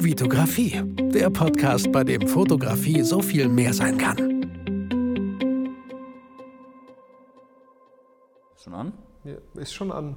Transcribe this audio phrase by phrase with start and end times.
[0.00, 0.80] Vitografie,
[1.12, 4.16] der Podcast, bei dem Fotografie so viel mehr sein kann.
[8.62, 8.92] Schon an?
[9.24, 10.14] Ja, ist schon an.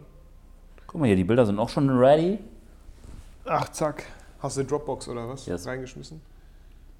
[0.85, 2.37] Guck mal hier, die Bilder sind auch schon ready.
[3.45, 4.05] Ach, zack.
[4.39, 5.47] Hast du Dropbox oder was?
[5.47, 5.65] Yes.
[5.65, 6.21] Reingeschmissen?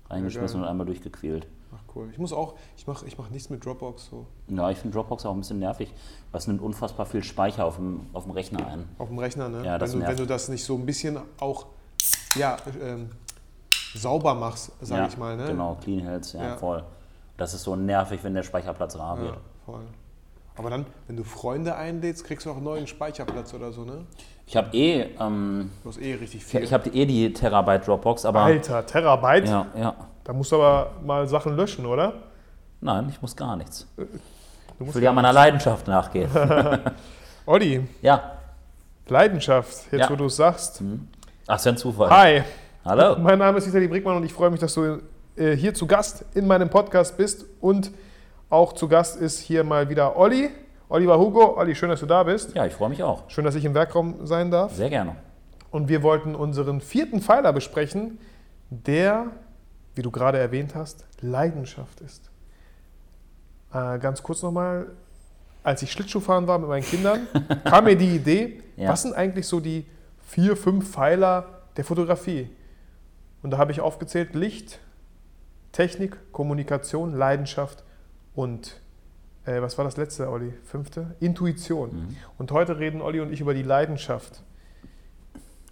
[0.10, 1.48] Reingeschmissen Ja, und einmal durchgequält.
[1.76, 2.10] Ach cool.
[2.12, 4.26] Ich muss auch, ich mache ich mach nichts mit Dropbox so.
[4.48, 5.94] Ja, ich finde Dropbox auch ein bisschen nervig.
[6.32, 8.90] Was nimmt unfassbar viel Speicher auf dem, auf dem Rechner ein.
[8.98, 9.64] Auf dem Rechner, ne?
[9.64, 10.18] Ja, das wenn, du, nervt.
[10.18, 11.68] wenn du das nicht so ein bisschen auch
[12.36, 13.10] ja, ähm,
[13.96, 15.46] sauber machst, sag ja, ich mal, ne?
[15.48, 16.58] Genau, Clean Health, ja, Ja.
[16.58, 16.84] voll.
[17.38, 19.38] Das ist so nervig, wenn der Speicherplatz rar Ja, wird.
[19.66, 19.82] voll.
[20.58, 24.06] Aber dann, wenn du Freunde einlädst, kriegst du auch einen neuen Speicherplatz oder so, ne?
[24.46, 26.62] Ich habe eh, ähm, Du hast eh richtig viel.
[26.64, 29.48] ich habe eh die Terabyte Dropbox, aber Alter, Terabyte?
[29.48, 29.96] ja, ja.
[30.24, 32.14] Da musst du aber mal Sachen löschen, oder?
[32.82, 33.88] Nein, ich muss gar nichts.
[33.96, 36.30] Du Ich musst will ja meiner Leidenschaft nachgehen.
[37.46, 38.34] Olli, ja.
[39.08, 40.10] Leidenschaft, jetzt Ja.
[40.10, 40.82] wo du es sagst.
[41.54, 42.10] Ach, ist ja ein Zufall.
[42.10, 42.44] Hi,
[42.86, 43.18] Hallo.
[43.20, 45.02] mein Name ist Vitali Brickmann und ich freue mich, dass du
[45.36, 47.44] äh, hier zu Gast in meinem Podcast bist.
[47.60, 47.92] Und
[48.50, 50.50] auch zu Gast ist hier mal wieder Olli,
[50.88, 51.58] Oliver Hugo.
[51.58, 52.56] Olli, schön, dass du da bist.
[52.56, 53.30] Ja, ich freue mich auch.
[53.30, 54.74] Schön, dass ich im Werkraum sein darf.
[54.74, 55.18] Sehr gerne.
[55.72, 58.18] Und wir wollten unseren vierten Pfeiler besprechen,
[58.70, 59.26] der,
[59.94, 62.32] wie du gerade erwähnt hast, Leidenschaft ist.
[63.74, 64.88] Äh, ganz kurz nochmal,
[65.66, 67.28] als ich Schlittschuhfahren war mit meinen Kindern,
[67.66, 68.88] kam mir die Idee, Ja.
[68.88, 69.86] was sind eigentlich so die
[70.32, 72.50] vier, fünf Pfeiler der Fotografie?
[73.44, 74.80] Und da habe ich aufgezählt, Licht,
[75.72, 77.84] Technik, Kommunikation, Leidenschaft
[78.34, 78.80] und
[79.46, 80.54] äh, was war das letzte, Olli?
[80.64, 81.16] Fünfte?
[81.20, 81.90] Intuition.
[81.90, 82.18] Mhm.
[82.38, 84.44] Und heute reden Olli und ich über die Leidenschaft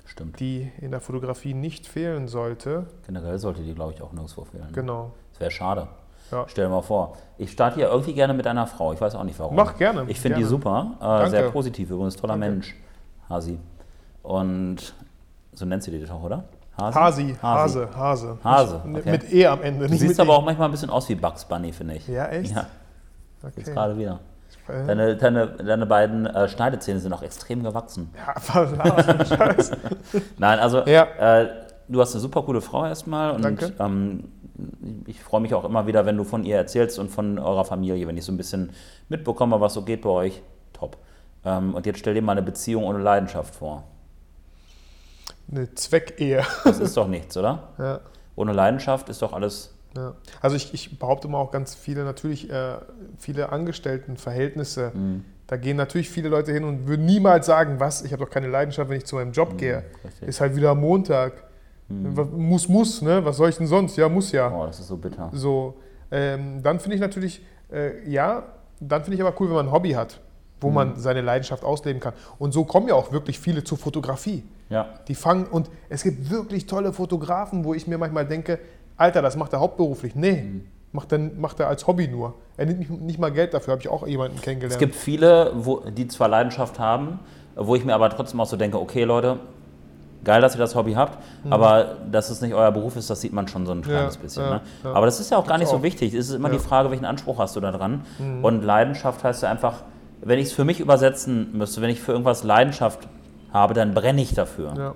[0.05, 0.39] Stimmt.
[0.39, 2.87] die in der Fotografie nicht fehlen sollte.
[3.05, 4.67] Generell sollte die, glaube ich, auch nirgendwo fehlen.
[4.73, 5.13] Genau.
[5.31, 5.87] Das wäre schade.
[6.31, 6.45] Ja.
[6.47, 7.17] Stell dir mal vor.
[7.37, 8.91] Ich starte hier irgendwie gerne mit einer Frau.
[8.93, 9.55] Ich weiß auch nicht warum.
[9.55, 11.23] Mach gerne, Ich finde die super.
[11.25, 12.15] Äh, sehr positiv übrigens.
[12.17, 12.49] Toller Danke.
[12.49, 12.75] Mensch.
[13.29, 13.57] Hasi.
[14.29, 14.93] Und
[15.53, 16.43] so nennt sie dich auch, oder?
[16.77, 18.37] Hasi, Hase, Hase.
[18.43, 19.11] Hase, Nicht- okay.
[19.11, 19.87] Mit E am Ende.
[19.87, 20.35] Du siehst aber E.
[20.35, 22.07] auch manchmal ein bisschen aus wie Bugs Bunny, finde ich.
[22.07, 22.55] Ja, echt?
[22.55, 22.67] Ja,
[23.43, 23.73] jetzt Okay.
[23.73, 24.19] gerade wieder.
[24.67, 28.11] Äh, Deine, deine, deine beiden äh, Schneidezähne sind auch extrem gewachsen.
[28.15, 29.71] Ja, was Scheiß?
[30.37, 31.05] Nein, also Ja.
[31.41, 31.49] äh,
[31.87, 33.73] du hast eine super coole Frau erstmal und Danke.
[33.79, 34.25] Ähm,
[35.07, 38.07] ich freue mich auch immer wieder, wenn du von ihr erzählst und von eurer Familie,
[38.07, 38.69] wenn ich so ein bisschen
[39.09, 40.41] mitbekomme, was so geht bei euch.
[40.73, 40.97] Top.
[41.45, 43.83] Ähm, und jetzt stell dir mal eine Beziehung ohne Leidenschaft vor.
[45.51, 46.43] Eine Zweckehe.
[46.63, 47.69] Das ist doch nichts, oder?
[47.79, 47.99] Ja.
[48.35, 49.73] Ohne Leidenschaft ist doch alles.
[49.97, 50.13] Ja.
[50.41, 52.75] Also ich, ich behaupte mal auch ganz viele, natürlich äh,
[53.17, 54.91] viele Angestelltenverhältnisse.
[54.93, 55.25] Mhm.
[55.47, 58.47] Da gehen natürlich viele Leute hin und würden niemals sagen, was, ich habe doch keine
[58.47, 59.77] Leidenschaft, wenn ich zu meinem Job gehe.
[59.79, 60.27] Mhm, richtig.
[60.29, 61.43] Ist halt wieder Montag.
[61.89, 63.25] Was- Muss, muss, ne?
[63.25, 63.95] Was soll ich denn sonst?
[63.97, 64.53] Ja, muss ja.
[64.55, 65.31] Oh, das ist so bitter.
[65.33, 65.79] So,
[66.11, 67.43] ähm, dann finde ich natürlich,
[67.73, 68.43] äh, ja,
[68.79, 70.19] dann finde ich aber cool, wenn man ein Hobby hat,
[70.61, 72.13] wo man seine Leidenschaft ausleben kann.
[72.37, 74.43] Und so kommen ja auch wirklich viele zur Fotografie.
[74.69, 74.87] Ja.
[75.07, 78.59] Die fangen, und es gibt wirklich tolle Fotografen, wo ich mir manchmal denke,
[78.97, 80.15] Alter, das macht er hauptberuflich.
[80.15, 80.61] Nee,
[80.91, 82.35] macht, er, macht er als Hobby nur.
[82.57, 84.73] Er nimmt nicht, mal Geld dafür, habe ich auch jemanden kennengelernt.
[84.73, 87.19] Es gibt viele, wo, die zwar Leidenschaft haben,
[87.55, 89.39] wo ich mir aber trotzdem auch so denke, okay Leute,
[90.23, 91.17] geil, dass ihr das Hobby habt,
[91.49, 94.43] aber dass es nicht euer Beruf ist, das sieht man schon so ein kleines bisschen.
[94.43, 94.49] Mhm.
[94.49, 94.61] ja, ne?
[94.83, 94.93] ja.
[94.93, 95.83] Aber das ist ja auch gar nicht Gibt's so auch.
[95.83, 96.13] wichtig.
[96.13, 96.55] Es ist immer Ja.
[96.55, 98.01] die Frage, welchen Anspruch hast du da dran.
[98.19, 98.43] Mhm.
[98.43, 99.83] Und Leidenschaft heißt ja einfach,
[100.21, 103.07] wenn ich es für mich übersetzen müsste, wenn ich für irgendwas Leidenschaft
[103.53, 104.73] habe, dann brenne ich dafür.
[104.77, 104.93] ja.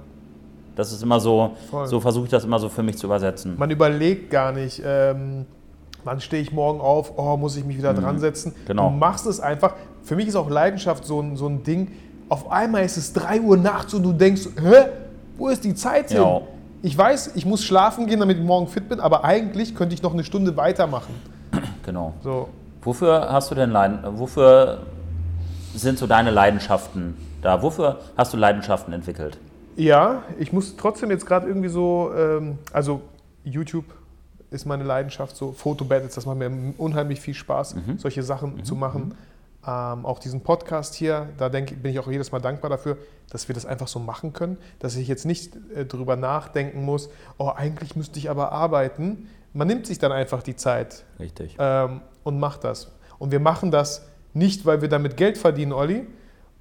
[0.75, 1.85] Das ist immer so, Voll.
[1.85, 3.53] so versuche ich das immer so für mich zu übersetzen.
[3.59, 5.45] Man überlegt gar nicht, ähm,
[6.03, 8.55] wann stehe ich morgen auf, oh, muss ich mich wieder dran setzen.
[8.65, 8.89] genau.
[8.89, 9.75] Du machst es einfach.
[10.01, 11.91] Für mich ist auch Leidenschaft so ein, so ein Ding.
[12.27, 14.85] Auf einmal ist es 3 Uhr nachts und du denkst, hä,
[15.37, 16.21] wo ist die Zeit hin?
[16.21, 16.41] Ja.
[16.81, 20.01] Ich weiß, ich muss schlafen gehen, damit ich morgen fit bin, aber eigentlich könnte ich
[20.01, 21.13] noch eine Stunde weitermachen.
[21.85, 22.13] Genau.
[22.23, 22.49] So.
[22.81, 24.79] Wofür hast du denn Leiden, wofür
[25.73, 27.61] sind so deine Leidenschaften da?
[27.61, 29.37] Wofür hast du Leidenschaften entwickelt?
[29.75, 33.01] Ja, ich muss trotzdem jetzt gerade irgendwie so, ähm, also
[33.43, 33.85] YouTube
[34.51, 39.15] ist meine Leidenschaft, so Fotobattles, das macht mir unheimlich viel Spaß, solche Sachen zu machen.
[39.65, 42.97] Ähm, auch diesen Podcast hier, da denk, bin ich auch jedes Mal dankbar dafür,
[43.29, 47.09] dass wir das einfach so machen können, dass ich jetzt nicht äh, drüber nachdenken muss,
[47.37, 49.29] oh, eigentlich müsste ich aber arbeiten.
[49.53, 51.55] Man nimmt sich dann einfach die Zeit Richtig.
[51.59, 52.91] ähm, und macht das.
[53.19, 56.07] Und wir machen das nicht, weil wir damit Geld verdienen, Olli,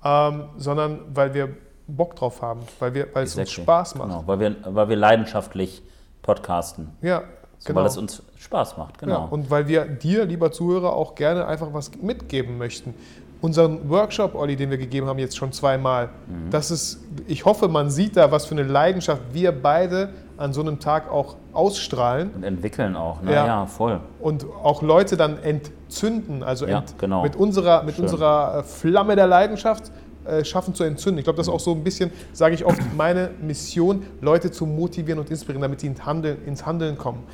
[0.05, 3.51] ähm, sondern weil wir Bock drauf haben, weil, wir, weil es uns.
[3.51, 4.09] Spaß macht.
[4.09, 5.83] Genau, weil wir, weil wir leidenschaftlich
[6.23, 6.91] podcasten.
[7.03, 7.25] Ja,
[7.59, 7.81] So, genau.
[7.81, 9.29] Weil es uns Spaß macht, ja, genau.
[9.31, 12.95] und weil wir dir, lieber Zuhörer, auch gerne einfach was mitgeben möchten.
[13.43, 16.51] Unseren Workshop, Olli, den wir gegeben haben, jetzt schon zweimal, Mhm.
[16.51, 20.61] das ist, ich hoffe, man sieht da, was für eine Leidenschaft wir beide an so
[20.63, 22.31] einem Tag auch ausstrahlen.
[22.35, 23.33] Und entwickeln auch, ne?
[23.35, 23.47] Ja.
[23.47, 24.01] Ja, voll.
[24.21, 27.23] und auch Leute dann entzünden, also Ja, ent, genau.
[27.25, 28.05] mit unserer, mit Schön.
[28.05, 29.91] unserer äh, Flamme der Leidenschaft
[30.25, 31.19] äh, schaffen zu entzünden.
[31.19, 34.67] Ich glaube, das ist auch so ein bisschen, sage ich oft, meine Mission, Leute zu
[34.67, 37.25] motivieren und inspirieren, damit sie ins Handeln, ins Handeln kommen.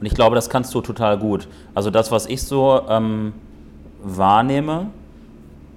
[0.00, 1.46] Und ich glaube, das kannst du total gut.
[1.74, 3.34] Also das, was ich so ähm,
[4.02, 4.86] wahrnehme,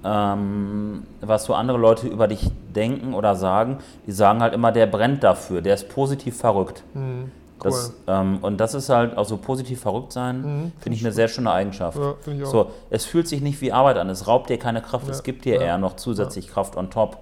[0.04, 4.86] ähm, was so andere Leute über dich denken oder sagen, die sagen halt immer, der
[4.86, 6.82] brennt dafür, der ist positiv verrückt.
[6.94, 7.30] Mhm.
[7.62, 10.72] Das, ähm, und das ist halt, also positiv verrückt sein, Mhm.
[10.80, 11.96] finde ich eine sehr schöne Eigenschaft.
[11.96, 12.46] Ja, ich auch.
[12.50, 15.22] So, es fühlt sich nicht wie Arbeit an, es raubt dir keine Kraft, Ja, es
[15.22, 17.18] gibt dir ja, eher noch zusätzlich Kraft on top.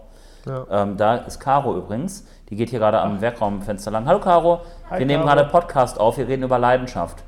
[0.46, 0.64] Ja.
[0.70, 4.06] Ähm, da ist Caro übrigens, die geht hier gerade am Werkraumfenster lang.
[4.06, 5.36] Hallo Caro, Hi, wir nehmen Caro.
[5.36, 7.22] gerade Podcast auf, wir reden über Leidenschaft.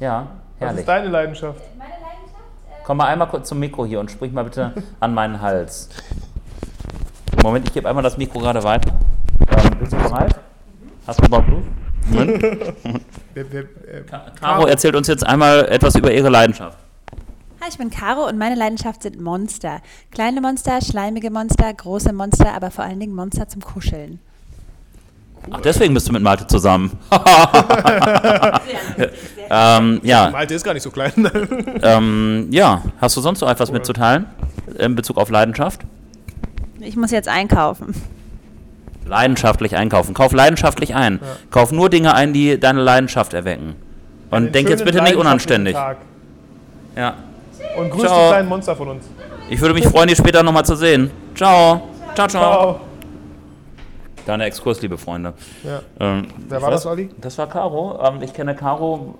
[0.00, 0.26] Ja,
[0.58, 0.80] Was herrlich.
[0.80, 1.60] ist deine Leidenschaft?
[2.84, 5.88] Komm mal einmal kurz zum Mikro hier und sprich mal bitte an meinen Hals.
[7.42, 8.92] Moment, ich gebe einmal das Mikro gerade weiter.
[9.50, 10.34] Ähm, bist du bereit?
[11.06, 11.48] Hast du überhaupt
[13.34, 14.02] wer, äh,
[14.40, 16.76] Caro erzählt uns jetzt einmal etwas über ihre Leidenschaft.
[17.60, 19.80] Hi, ich bin Caro und meine Leidenschaft sind Monster.
[20.10, 24.18] Kleine Monster, schleimige Monster, große Monster, aber vor allen Dingen Monster zum Kuscheln.
[25.50, 26.92] Ach, deswegen bist du mit Malte zusammen.
[29.50, 31.12] ähm, ja, Malte ist gar nicht so klein.
[31.82, 34.26] ähm, ja, hast du sonst noch etwas mitzuteilen
[34.78, 35.80] in Bezug auf Leidenschaft?
[36.80, 37.94] Ich muss jetzt einkaufen.
[39.06, 40.14] Leidenschaftlich einkaufen.
[40.14, 41.20] Kauf leidenschaftlich ein.
[41.50, 43.74] Kauf nur Dinge ein, die deine Leidenschaft erwecken.
[44.30, 45.74] Und Einen denk jetzt bitte nicht unanständig.
[45.74, 45.96] Tag.
[46.96, 47.14] Ja.
[47.76, 48.22] Und grüß Ciao.
[48.22, 49.04] die kleinen Monster von uns.
[49.48, 51.10] Ich würde mich freuen, dich später nochmal zu sehen.
[51.34, 51.88] Ciao.
[52.14, 52.28] Ciao, ciao.
[52.28, 52.80] Ciao.
[54.30, 55.32] Kleiner Exkurs, liebe Freunde.
[55.64, 55.80] Ja.
[55.98, 57.10] Ähm, Wer war weiß- das, Olli?
[57.20, 57.98] Das war Caro.
[58.00, 59.16] Ähm, ich kenne Caro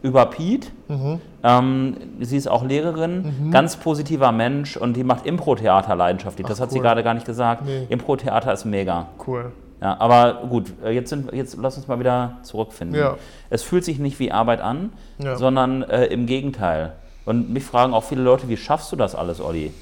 [0.00, 0.72] über Piet.
[0.88, 1.20] Mhm.
[1.42, 6.46] Ähm, sie ist auch Lehrerin, ganz positiver Mensch und die macht Impro-Theater leidenschaftlich.
[6.46, 6.82] Das Ach, hat sie cool.
[6.82, 7.66] gerade gar nicht gesagt.
[7.66, 7.86] Nee.
[7.90, 9.08] Impro-Theater ist mega.
[9.26, 9.52] Cool.
[9.82, 12.98] Ja, aber gut, äh, jetzt, sind, jetzt lass uns mal wieder zurückfinden.
[12.98, 13.16] Ja.
[13.50, 15.36] Es fühlt sich nicht wie Arbeit an, Ja.
[15.36, 16.94] sondern äh, im Gegenteil.
[17.26, 19.74] Und mich fragen auch viele Leute, wie schaffst du das alles, Olli?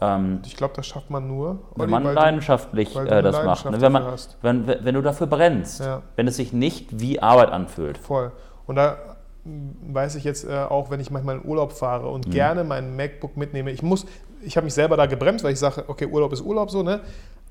[0.00, 3.36] Ähm, Ich glaube, das schafft man nur, wenn man weil du- leidenschaftlich weil äh, das
[3.44, 3.64] macht.
[3.64, 3.80] Leidenschaft Ne?
[3.80, 6.02] Wenn, man, wenn, wenn du dafür brennst, Ja.
[6.16, 7.98] wenn es sich nicht wie Arbeit anfühlt.
[7.98, 8.32] Voll.
[8.66, 8.96] Und da
[9.44, 12.30] mm, weiß ich jetzt äh, auch, wenn ich manchmal in Urlaub fahre und Mhm.
[12.30, 13.70] gerne mein MacBook mitnehme.
[13.72, 14.06] Ich muss,
[14.42, 17.00] ich habe mich selber da gebremst, weil ich sage, okay, Urlaub ist Urlaub so, ne?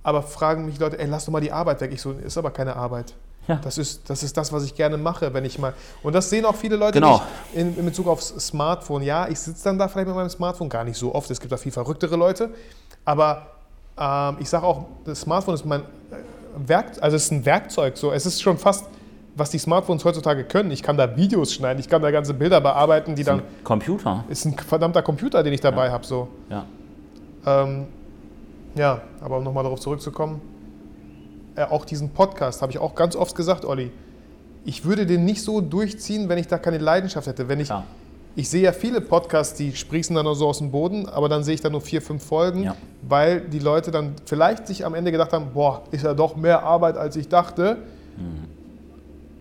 [0.01, 1.92] Aber fragen mich Leute, ey, lass doch mal die Arbeit weg.
[1.94, 3.13] Ich so, ist aber keine Arbeit.
[3.50, 3.56] Ja.
[3.63, 5.74] Das, ist, das ist das, was ich gerne mache, wenn ich mal.
[6.04, 7.22] Und das sehen auch viele Leute Genau.
[7.54, 9.01] in, in Bezug aufs Smartphone.
[9.04, 11.30] Ja, ich sitze dann da vielleicht mit meinem Smartphone, gar nicht so oft.
[11.31, 12.51] Es gibt da viel verrücktere Leute.
[13.06, 13.48] Aber
[14.00, 15.86] ähm, ich sage auch, das Smartphone ist mein äh,
[16.68, 17.98] Werk, also es ist ein Werkzeug.
[17.98, 18.86] So, es ist schon fast,
[19.36, 20.69] was die Smartphones heutzutage können.
[20.69, 24.24] Ich kann da Videos schneiden, ich kann da ganze Bilder bearbeiten, die dann Computer.
[24.30, 26.06] ist ein verdammter Computer, den ich dabei habe.
[26.06, 26.28] So.
[26.50, 26.66] Ja.
[27.46, 27.88] Ähm,
[28.75, 30.40] ja, aber um nochmal darauf zurückzukommen,
[31.60, 33.92] äh, auch diesen Podcast habe ich auch ganz oft gesagt, Olli.
[34.66, 37.48] Ich würde den nicht so durchziehen, wenn ich da keine Leidenschaft hätte.
[37.48, 37.70] Wenn ich,
[38.36, 41.44] ich sehe ja viele Podcasts, die sprießen dann nur so aus dem Boden, aber dann
[41.44, 42.76] sehe ich da nur vier, fünf Folgen, Ja.
[43.08, 46.64] weil die Leute dann vielleicht sich am Ende gedacht haben, boah, ist ja doch mehr
[46.64, 47.78] Arbeit, als ich dachte.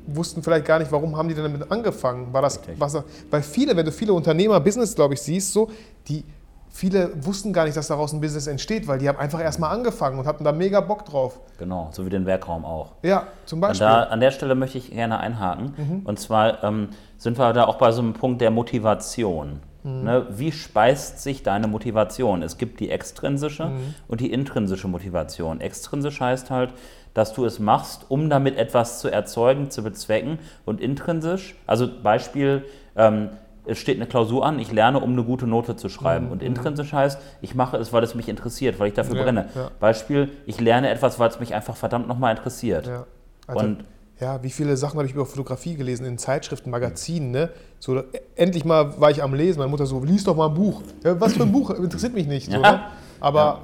[0.07, 2.33] Wussten vielleicht gar nicht, warum haben die denn damit angefangen?
[2.33, 2.97] War das, was,
[3.31, 5.69] weil viele, wenn du viele Unternehmer, Business, glaube ich, siehst, so,
[6.09, 6.25] die
[6.71, 10.19] viele wussten gar nicht, dass daraus ein Business entsteht, weil die haben einfach erstmal angefangen
[10.19, 11.41] und hatten da mega Bock drauf.
[11.59, 12.93] Genau, so wie den Werkraum auch.
[13.03, 13.87] Ja, zum Beispiel.
[13.87, 16.03] da, an der Stelle möchte ich gerne einhaken.
[16.05, 19.61] Und zwar ähm, sind wir da auch bei so einem Punkt der Motivation.
[19.85, 20.27] Ne?
[20.31, 22.43] Wie speist sich deine Motivation?
[22.43, 23.71] Es gibt die extrinsische
[24.07, 25.61] und die intrinsische Motivation.
[25.61, 26.75] Extrinsisch heißt halt,
[27.15, 30.39] dass du es machst, um damit etwas zu erzeugen, zu bezwecken.
[30.67, 32.65] Und intrinsisch, also Beispiel,
[32.97, 33.31] ähm,
[33.69, 36.31] es steht eine Klausur an, ich lerne, um eine gute Note zu schreiben.
[36.31, 39.49] Und intrinsisch heißt, ich mache es, weil es mich interessiert, weil ich dafür Ja, brenne.
[39.55, 39.71] ja.
[39.79, 42.87] Beispiel, ich lerne etwas, weil es mich einfach verdammt nochmal interessiert.
[42.87, 43.05] ja.
[43.47, 43.85] Alter, Und
[44.21, 47.51] ja, wie viele Sachen habe ich über Fotografie gelesen in Zeitschriften, Magazinen, ne?
[47.79, 48.03] So,
[48.35, 50.83] endlich mal war ich am Lesen, meine Mutter so, lies doch mal ein Buch.
[51.05, 51.71] Ja, was für ein Buch?
[51.71, 52.51] Interessiert mich nicht.
[52.51, 52.81] So, ne?
[53.21, 53.61] Aber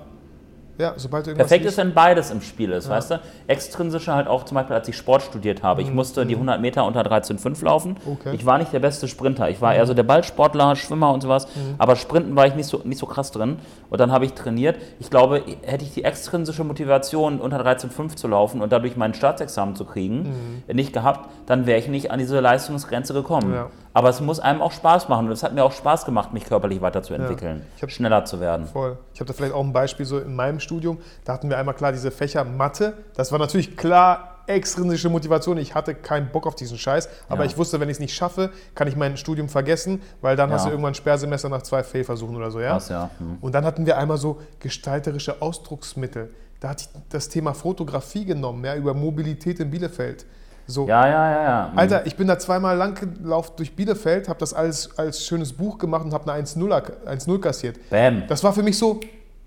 [0.79, 0.95] ja.
[0.97, 3.21] sobald irgendwas Perfekt ist, wenn beides im Spiel ist, weißt du?
[3.47, 5.83] Extrinsische halt auch zum Beispiel, als ich Sport studiert habe.
[5.83, 7.93] Ich musste die 100 Meter unter 13,5 laufen.
[8.05, 8.13] Mhm.
[8.13, 8.29] Okay.
[8.31, 8.35] Mhm.
[8.35, 9.49] Ich war nicht der beste Sprinter.
[9.49, 11.47] Ich war eher so der Ballsportler, Schwimmer und sowas.
[11.79, 13.59] Aber Sprinten war ich nicht so, nicht so krass drin.
[13.91, 14.77] Und dann habe ich trainiert.
[14.99, 19.77] Ich glaube, hätte ich die extrinsische Motivation, unter 13,5 zu laufen und dadurch mein Staatsexamen
[19.77, 23.49] zu kriegen, nicht gehabt, dann wäre ich nicht an diese Leistungsgrenze gekommen.
[23.49, 23.55] Mhm.
[23.55, 23.71] Ja.
[23.95, 25.27] Aber es muss einem auch Spaß machen.
[25.27, 28.67] Und es hat mir auch Spaß gemacht, mich körperlich weiterzuentwickeln, Ich hab- schneller zu werden.
[28.67, 28.99] Voll.
[29.15, 30.99] Ich habe da vielleicht auch ein Beispiel so in meinem Studium.
[31.25, 32.95] Da hatten wir einmal klar diese Fächer Mathe.
[33.17, 35.57] Das war natürlich klar extrinsische Motivation.
[35.57, 37.09] Ich hatte keinen Bock auf diesen Scheiß.
[37.31, 37.51] Aber Ja.
[37.51, 40.63] ich wusste, wenn ich es nicht schaffe, kann ich mein Studium vergessen, weil dann hast
[40.63, 40.67] Ja.
[40.67, 42.61] du irgendwann ein Sperrsemester nach zwei Fehlversuchen oder so.
[42.61, 42.73] Ja?
[42.73, 43.11] Krass, ja.
[43.19, 43.39] Hm.
[43.41, 46.35] Und dann hatten wir einmal so gestalterische Ausdrucksmittel.
[46.61, 50.27] Da hatte ich das Thema Fotografie genommen, ja, über Mobilität in Bielefeld.
[50.67, 51.71] So, Ja, ja, ja, ja.
[51.73, 51.79] Hm.
[51.79, 55.77] Alter, ich bin da zweimal lang gelaufen durch Bielefeld, habe das alles als schönes Buch
[55.79, 57.79] gemacht und habe eine 1-0 1-0 kassiert.
[57.91, 58.25] Bam.
[58.29, 59.01] Das war für mich so,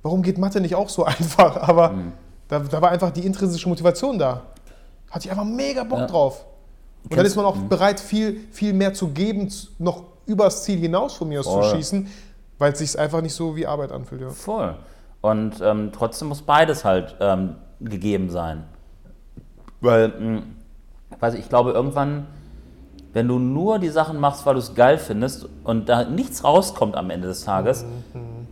[0.04, 1.58] warum geht Mathe nicht auch so einfach?
[1.68, 1.94] Aber
[2.48, 4.44] da, da war einfach die intrinsische Motivation da.
[5.10, 6.06] Hatte ich einfach mega Bock Ja.
[6.08, 6.46] drauf.
[7.10, 11.14] Und dann ist man auch bereit, viel, viel mehr zu geben, noch übers Ziel hinaus
[11.16, 11.64] von mir aus Voll.
[11.64, 12.08] zu schießen,
[12.60, 14.22] weil es sich einfach nicht so wie Arbeit anfühlt.
[14.22, 14.30] Ja.
[14.30, 14.76] Voll.
[15.22, 18.66] Und ähm, trotzdem muss beides halt ähm, gegeben sein.
[19.80, 20.42] Weil, mh,
[21.20, 22.28] weiß ich, ich glaube, irgendwann,
[23.14, 26.96] wenn du nur die Sachen machst, weil du es geil findest und da nichts rauskommt
[26.96, 27.86] am Ende des Tages,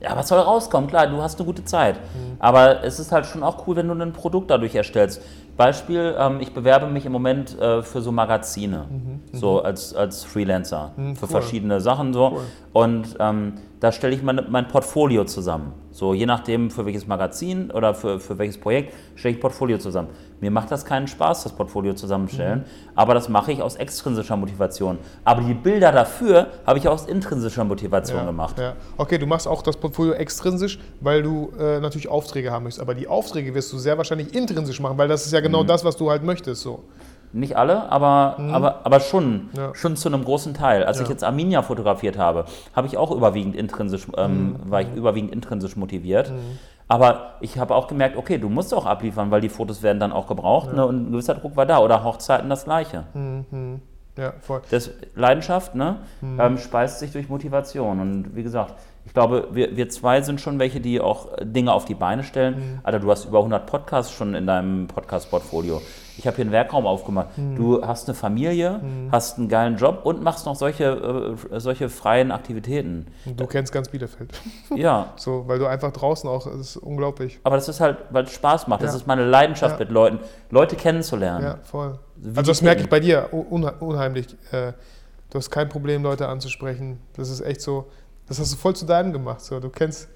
[0.01, 0.89] ja, was soll rauskommen?
[0.89, 1.99] Klar, du hast eine gute Zeit.
[2.39, 5.21] Aber es ist halt schon auch cool, wenn du ein Produkt dadurch erstellst.
[5.57, 8.85] Beispiel, ähm, ich bewerbe mich im Moment äh, für so Magazine,
[9.31, 11.27] so als, als Freelancer, für cool.
[11.29, 12.31] verschiedene Sachen so.
[12.33, 12.41] Cool.
[12.73, 15.73] Und ähm, da stelle ich mein, mein Portfolio zusammen.
[15.91, 20.09] So, je nachdem, für welches Magazin oder für, für welches Projekt stelle ich Portfolio zusammen.
[20.41, 22.63] Mir macht das keinen Spaß, das Portfolio zusammenstellen, Mhm.
[22.95, 24.97] aber das mache ich aus extrinsischer Motivation.
[25.23, 28.59] Aber die Bilder dafür habe ich aus intrinsischer Motivation Ja, gemacht.
[28.59, 28.73] Ja.
[28.97, 32.81] Okay, du machst auch das Portfolio extrinsisch, weil du äh, natürlich Aufträge haben möchtest.
[32.81, 35.67] Aber die Aufträge wirst du sehr wahrscheinlich intrinsisch machen, weil das ist ja genau Mhm.
[35.67, 36.61] das, was du halt möchtest.
[36.61, 36.83] So.
[37.33, 39.49] Nicht alle, aber, aber, aber schon, Mhm.
[39.57, 39.75] Ja.
[39.75, 40.85] schon zu einem großen Teil.
[40.85, 41.11] Als ich Ja.
[41.11, 44.71] jetzt Arminia fotografiert habe, habe ich auch überwiegend intrinsisch, ähm, Mhm.
[44.71, 46.31] war ich überwiegend intrinsisch motiviert.
[46.87, 50.11] Aber ich habe auch gemerkt, okay, du musst auch abliefern, weil die Fotos werden dann
[50.13, 51.79] auch gebraucht ne, und ein gewisser Druck war da.
[51.79, 53.03] Oder Hochzeiten das Gleiche.
[54.17, 54.61] Ja, voll.
[54.71, 56.39] Das Leidenschaft ne, Mhm.
[56.39, 57.99] ähm, speist sich durch Motivation.
[57.99, 58.75] Und wie gesagt,
[59.05, 62.23] ich glaube, wir, wir zwei sind schon welche, die auch äh, Dinge auf die Beine
[62.23, 62.55] stellen.
[62.55, 62.79] Mhm.
[62.83, 65.81] Alter, du hast über 100 Podcasts schon in deinem Podcast-Portfolio.
[66.17, 67.37] Ich habe hier einen Werkraum aufgemacht.
[67.37, 67.55] Mhm.
[67.55, 68.79] Du hast eine Familie,
[69.11, 73.07] hast einen geilen Job und machst noch solche, äh, solche freien Aktivitäten.
[73.25, 74.31] Du kennst ganz Bielefeld.
[74.75, 77.39] Ja, So, weil du einfach draußen auch, das ist unglaublich.
[77.43, 78.81] aber das ist halt, weil es Spaß macht.
[78.81, 78.97] Das Ja.
[78.97, 79.85] ist meine Leidenschaft Ja.
[79.85, 80.19] mit Leuten,
[80.51, 81.43] Leute kennenzulernen.
[81.43, 81.99] Ja, voll.
[82.15, 84.27] Wie Also das merke ich bei dir un unheimlich.
[84.51, 84.73] Äh,
[85.31, 86.99] Du hast kein Problem, Leute anzusprechen.
[87.17, 87.87] Das ist echt so,
[88.27, 89.41] das hast du voll zu deinem gemacht.
[89.41, 90.07] So, du kennst,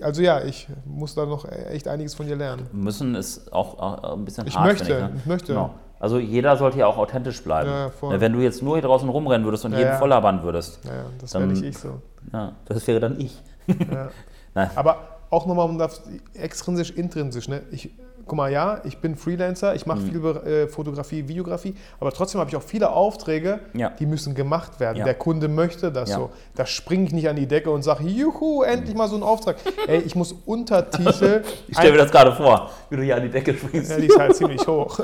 [0.00, 2.66] also ja, ich muss da noch echt einiges von dir lernen.
[2.72, 4.66] Müssen ist auch, auch ein bisschen Ich hart.
[4.66, 5.12] möchte, finde ne?
[5.18, 5.52] ich möchte.
[5.52, 5.74] Genau.
[6.00, 7.70] Also jeder sollte ja auch authentisch bleiben.
[7.70, 7.90] Ja.
[8.20, 9.98] Wenn du jetzt nur hier draußen rumrennen würdest und Ja, jeden ja.
[9.98, 12.00] volllabern würdest, Naja, das Dann- wäre nicht ich so.
[12.32, 13.42] ja, das wäre dann ich.
[13.66, 14.10] Ja.
[14.74, 14.98] Aber
[15.30, 16.02] auch nochmal um das
[16.34, 17.48] extrinsisch, intrinsisch.
[17.48, 17.62] Ne?
[17.70, 17.90] Ich,
[18.26, 20.10] guck mal, ja, ich bin Freelancer, ich mache Mhm.
[20.10, 23.90] viel äh, Fotografie, Videografie, aber trotzdem habe ich auch viele Aufträge, Ja.
[23.90, 24.98] die müssen gemacht werden.
[24.98, 25.04] Ja.
[25.04, 26.16] Der Kunde möchte das Ja.
[26.16, 26.30] so.
[26.54, 29.56] Da springe ich nicht an die Decke und sage, juhu, endlich mal so ein Auftrag.
[29.86, 31.42] Ey, ich muss Untertitel.
[31.68, 33.90] Ich stelle mir das gerade vor, wie du hier an die Decke springst.
[33.90, 34.98] ja, die ist halt ziemlich hoch.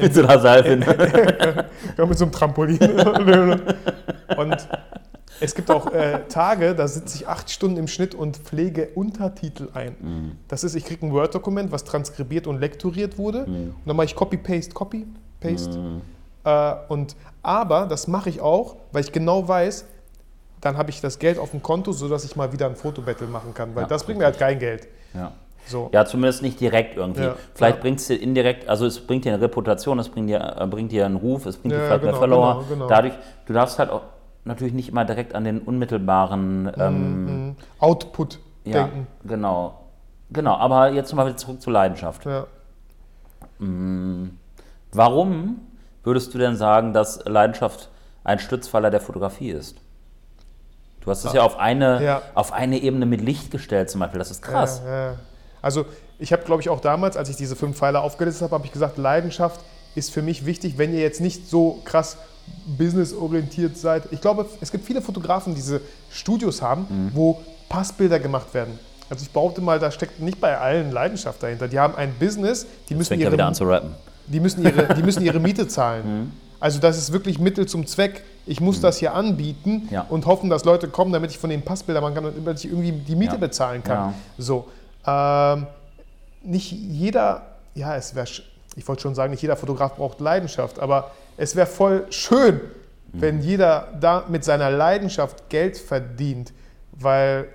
[0.00, 1.66] mit so einer Seilfinde.
[1.96, 2.78] Ja, mit so einem Trampolin.
[4.36, 4.56] und
[5.40, 9.68] es gibt auch äh, Tage, da sitze ich acht Stunden im Schnitt und pflege Untertitel
[9.74, 10.38] ein.
[10.48, 13.44] Das ist, ich kriege ein Word-Dokument, was transkribiert und lektoriert wurde.
[13.44, 16.00] Und dann mache ich Copy-Paste, Copy-Paste.
[16.44, 19.84] Äh, und, aber das mache ich auch, weil ich genau weiß,
[20.60, 23.54] dann habe ich das Geld auf dem Konto, sodass ich mal wieder ein Fotobattle machen
[23.54, 23.74] kann.
[23.74, 24.88] Weil Ja, das bringt mir halt kein Geld.
[25.14, 25.32] Ja.
[25.66, 25.90] So.
[25.92, 27.22] ja, zumindest nicht direkt irgendwie.
[27.22, 27.82] Ja, Vielleicht ja.
[27.82, 30.90] bringt es dir indirekt, also es bringt dir eine Reputation, es bringt dir, äh, bringt
[30.90, 32.54] dir einen Ruf, es bringt dir Ja, vielleicht mehr genau, Follower.
[32.54, 32.88] genau, genau.
[32.88, 33.12] Dadurch,
[33.46, 34.02] du darfst halt auch
[34.50, 37.56] natürlich nicht immer direkt an den unmittelbaren ähm, Mhm.
[37.78, 39.06] Output Ja, denken.
[39.24, 39.74] genau.
[40.32, 42.24] Genau, aber jetzt nochmal wieder zurück zur Leidenschaft.
[42.26, 42.46] Ja.
[44.92, 45.60] Warum
[46.02, 47.88] würdest du denn sagen, dass Leidenschaft
[48.24, 49.76] ein Stützpfeiler der Fotografie ist?
[51.00, 52.22] Du hast es ja auf eine, Ja.
[52.34, 54.18] auf eine Ebene mit Licht gestellt zum Beispiel.
[54.18, 54.82] Das ist krass.
[54.84, 55.16] Ja.
[55.62, 55.86] Also
[56.18, 58.72] ich habe, glaube ich, auch damals, als ich diese fünf Pfeiler aufgelistet habe, habe ich
[58.72, 59.60] gesagt, Leidenschaft
[59.94, 62.18] ist für mich wichtig, wenn ihr jetzt nicht so krass
[62.78, 64.04] businessorientiert seid.
[64.10, 65.80] Ich glaube, es gibt viele Fotografen, die diese
[66.10, 67.10] Studios haben, Mhm.
[67.14, 68.78] wo Passbilder gemacht werden.
[69.08, 71.68] Also ich behaupte mal, da steckt nicht bei allen Leidenschaft dahinter.
[71.68, 73.36] Die haben ein Business, die müssen ihre,
[74.28, 76.20] die müssen ihre, die müssen ihre Miete zahlen.
[76.22, 76.32] Mhm.
[76.60, 78.22] Also das ist wirklich Mittel zum Zweck.
[78.46, 80.06] Ich muss das hier anbieten Ja.
[80.08, 82.66] und hoffen, dass Leute kommen, damit ich von den Passbildern machen kann und damit ich
[82.70, 83.38] irgendwie die Miete Ja.
[83.38, 83.96] bezahlen kann.
[84.10, 84.14] Ja.
[84.38, 84.68] So.
[85.06, 85.66] Ähm,
[86.42, 87.42] nicht jeder,
[87.74, 88.26] ja, es wäre,
[88.76, 92.60] ich wollte schon sagen, nicht jeder Fotograf braucht Leidenschaft, aber es wäre voll schön,
[93.12, 96.52] wenn jeder da mit seiner Leidenschaft Geld verdient,
[96.92, 97.48] weil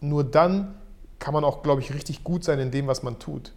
[0.00, 0.74] nur dann
[1.18, 3.52] kann man auch, glaube ich, richtig gut sein in dem, was man tut.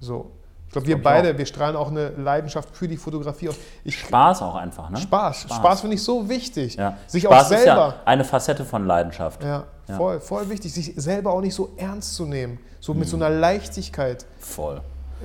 [0.00, 0.30] So.
[0.66, 3.54] Ich glaube, wir glaub beide, wir strahlen auch eine Leidenschaft für die Fotografie aus.
[3.84, 4.98] Ich, Spaß auch einfach, ne?
[4.98, 5.42] Spaß.
[5.48, 6.74] Spaß, finde ich so wichtig.
[6.74, 6.98] Ja.
[7.06, 7.62] Sich Spaß auch selber.
[7.88, 9.42] ist ja eine Facette von Leidenschaft.
[9.44, 9.96] Ja, Ja.
[9.96, 12.58] voll, voll wichtig, sich selber auch nicht so ernst zu nehmen.
[12.80, 13.10] So mit Mhm.
[13.10, 14.80] so einer Leichtigkeit Voll.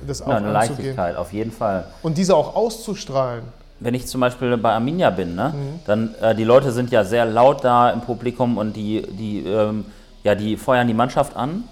[0.06, 0.76] das auch Ja, eine anzugehen.
[0.76, 1.86] Leichtigkeit, auf jeden Fall.
[2.02, 3.42] Und diese auch auszustrahlen.
[3.80, 5.80] Wenn ich zum Beispiel bei Arminia bin, ne, Mhm.
[5.86, 9.86] dann äh, die Leute sind ja sehr laut da im Publikum und die, die, ähm,
[10.22, 11.64] ja, die feuern die Mannschaft an.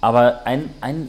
[0.00, 1.08] Aber ein, ein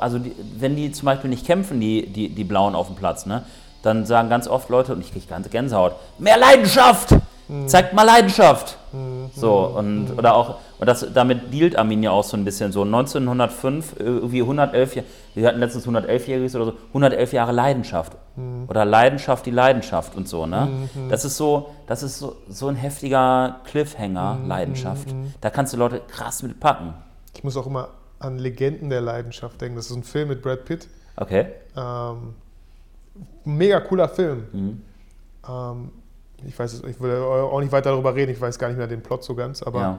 [0.00, 3.24] also die, wenn die zum Beispiel nicht kämpfen, die, die, die Blauen auf dem Platz,
[3.26, 3.42] ne,
[3.82, 7.14] dann sagen ganz oft Leute, und ich kriege ganze Gänsehaut, mehr Leidenschaft!
[7.66, 8.78] Zeigt mal Leidenschaft.
[9.34, 12.82] So, und, oder auch, und das, damit dealt Armin ja auch so ein bisschen so.
[12.82, 18.12] 1905, irgendwie 111 Jahre, wir hatten letztens 111-Jähriges oder so, 111 Jahre Leidenschaft.
[18.68, 20.88] Oder Leidenschaft, die Leidenschaft und so, ne?
[21.08, 25.14] Das ist so, das ist so, so ein heftiger Cliffhanger, Leidenschaft.
[25.40, 26.94] Da kannst du Leute krass mitpacken.
[27.34, 29.76] Ich muss auch immer an Legenden der Leidenschaft denken.
[29.76, 30.88] Das ist ein Film mit Brad Pitt.
[31.16, 31.46] Okay?
[31.76, 32.34] Ähm,
[33.44, 34.44] mega cooler Film.
[34.52, 34.82] Mhm.
[35.48, 35.90] Ähm,
[36.46, 38.32] ich weiß, ich will auch nicht weiter darüber reden.
[38.32, 39.98] Ich weiß gar nicht mehr den Plot so ganz, aber Ja.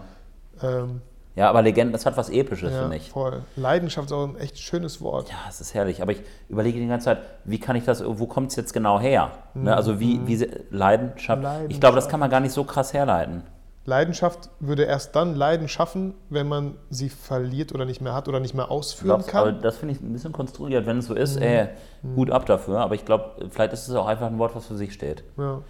[0.62, 1.02] ähm,
[1.36, 3.10] Ja, aber Legenden, das hat was Episches, ja, finde ich.
[3.10, 3.42] voll.
[3.56, 5.30] Leidenschaft ist auch ein echt schönes Wort.
[5.30, 6.02] Ja, es ist herrlich.
[6.04, 9.00] Aber ich überlege die ganze Zeit, wie kann ich das, wo kommt es jetzt genau
[9.00, 9.32] her?
[9.56, 11.40] Ne, also wie, wie sie- Leidenschaft.
[11.40, 11.82] Ich Leidenschaft.
[11.82, 13.42] glaube, das kann man gar nicht so krass herleiten.
[13.86, 18.40] Leidenschaft würde erst dann Leiden schaffen, wenn man sie verliert oder nicht mehr hat oder
[18.40, 19.62] nicht mehr ausführen Glaubst, aber kann.
[19.62, 20.86] das finde ich ein bisschen konstruiert.
[20.86, 21.68] Wenn es so ist, ey,
[22.16, 22.78] Hut ab dafür.
[22.80, 25.24] Aber ich glaube, vielleicht ist es auch einfach ein Wort, was für sich steht.
[25.38, 25.62] Ja.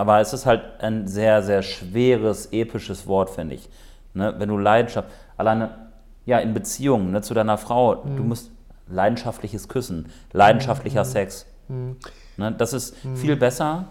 [0.00, 3.68] Aber es ist halt ein sehr, sehr schweres, episches Wort, finde ich.
[4.14, 4.34] Ne?
[4.38, 5.90] Wenn du Leidenschaft, alleine,
[6.24, 8.50] ja, in Beziehungen ne, zu deiner Frau, du musst
[8.88, 11.44] leidenschaftliches Küssen, leidenschaftlicher Sex.
[11.68, 12.52] Ne?
[12.56, 13.88] Das ist viel besser,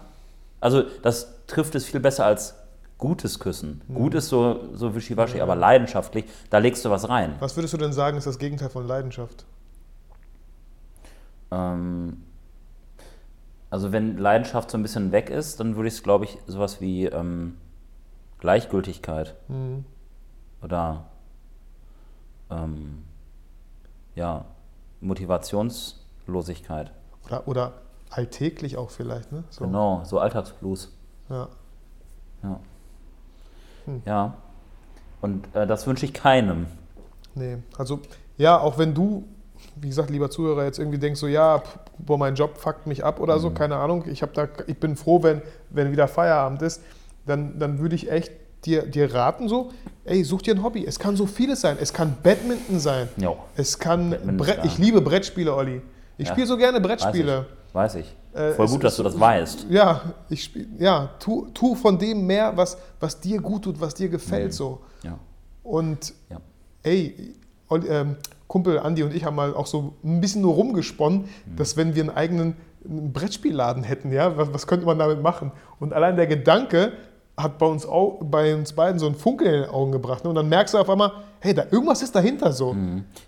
[0.60, 2.56] also das trifft es viel besser als
[2.98, 3.80] gutes Küssen.
[3.94, 7.36] Gut ist so, so wischiwaschi, aber leidenschaftlich, da legst du was rein.
[7.38, 9.46] Was würdest du denn sagen, ist das Gegenteil von Leidenschaft?
[11.52, 12.24] Ähm,
[13.70, 16.80] also wenn Leidenschaft so ein bisschen weg ist, dann würde ich es, glaube ich, sowas
[16.80, 17.56] wie ähm,
[18.38, 19.36] Gleichgültigkeit
[20.62, 21.04] oder
[22.50, 23.04] ähm,
[24.14, 24.44] ja,
[25.00, 26.92] Motivationslosigkeit.
[27.26, 27.72] Oder, oder
[28.10, 29.44] alltäglich auch vielleicht, ne?
[29.50, 29.64] So.
[29.64, 30.92] Genau, so Alltagsblues.
[31.28, 31.48] Ja.
[32.42, 32.60] Ja.
[34.04, 34.34] Ja.
[35.20, 36.66] Und äh, das wünsche ich keinem.
[37.34, 38.00] Nee, also
[38.36, 39.28] ja, auch wenn du,
[39.80, 41.62] wie gesagt, lieber Zuhörer, jetzt irgendwie denkst so, ja,
[41.98, 44.96] boah, mein Job fuckt mich ab oder so, keine Ahnung, ich, hab da, ich bin
[44.96, 46.82] froh, wenn, wenn wieder Feierabend ist,
[47.26, 48.32] dann, dann würde ich echt
[48.64, 49.70] dir, dir raten so,
[50.04, 50.84] ey, such dir ein Hobby.
[50.86, 51.76] Es kann so vieles sein.
[51.80, 53.08] Es kann Badminton sein.
[53.16, 53.36] Jo.
[53.56, 54.64] Es kann, da.
[54.64, 55.80] ich liebe Brettspiele, Olli.
[56.18, 56.32] Ich Ja.
[56.34, 57.46] spiele so gerne Weiß Brettspiele.
[57.68, 57.74] ich.
[57.74, 58.16] Weiß ich.
[58.34, 59.66] Äh, Voll es gut, dass du das weißt.
[59.70, 63.94] Ja, ich spiel, ja, tu, tu von dem mehr, was, was dir gut tut, was
[63.94, 64.80] dir gefällt so.
[65.02, 65.18] Ja.
[65.62, 66.36] Und Ja.
[66.82, 67.34] ey,
[67.68, 68.16] Olli, ähm,
[68.50, 72.02] Kumpel Andi und ich haben mal auch so ein bisschen nur rumgesponnen, dass wenn wir
[72.02, 75.52] einen eigenen Brettspielladen hätten, ja, was, was könnte man damit machen?
[75.78, 76.90] Und allein der Gedanke
[77.36, 80.24] hat bei uns, au, bei uns beiden so einen Funkel in den Augen gebracht.
[80.24, 80.30] Ne?
[80.30, 82.74] Und dann merkst du auf einmal, hey, da, irgendwas ist dahinter so.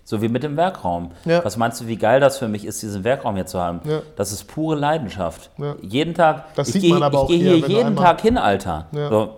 [0.03, 1.11] So wie mit dem Werkraum.
[1.23, 1.43] Ja.
[1.45, 3.79] Was meinst du, wie geil das für mich ist, diesen Werkraum hier zu haben?
[3.85, 4.01] Ja.
[4.17, 5.51] Das ist pure Leidenschaft.
[5.57, 5.77] Ja.
[5.81, 6.53] Jeden Tag.
[6.55, 8.87] Das ich sieht gehe, man aber ich auch gehe hier, jeden Tag hin, Alter.
[8.91, 9.37] So.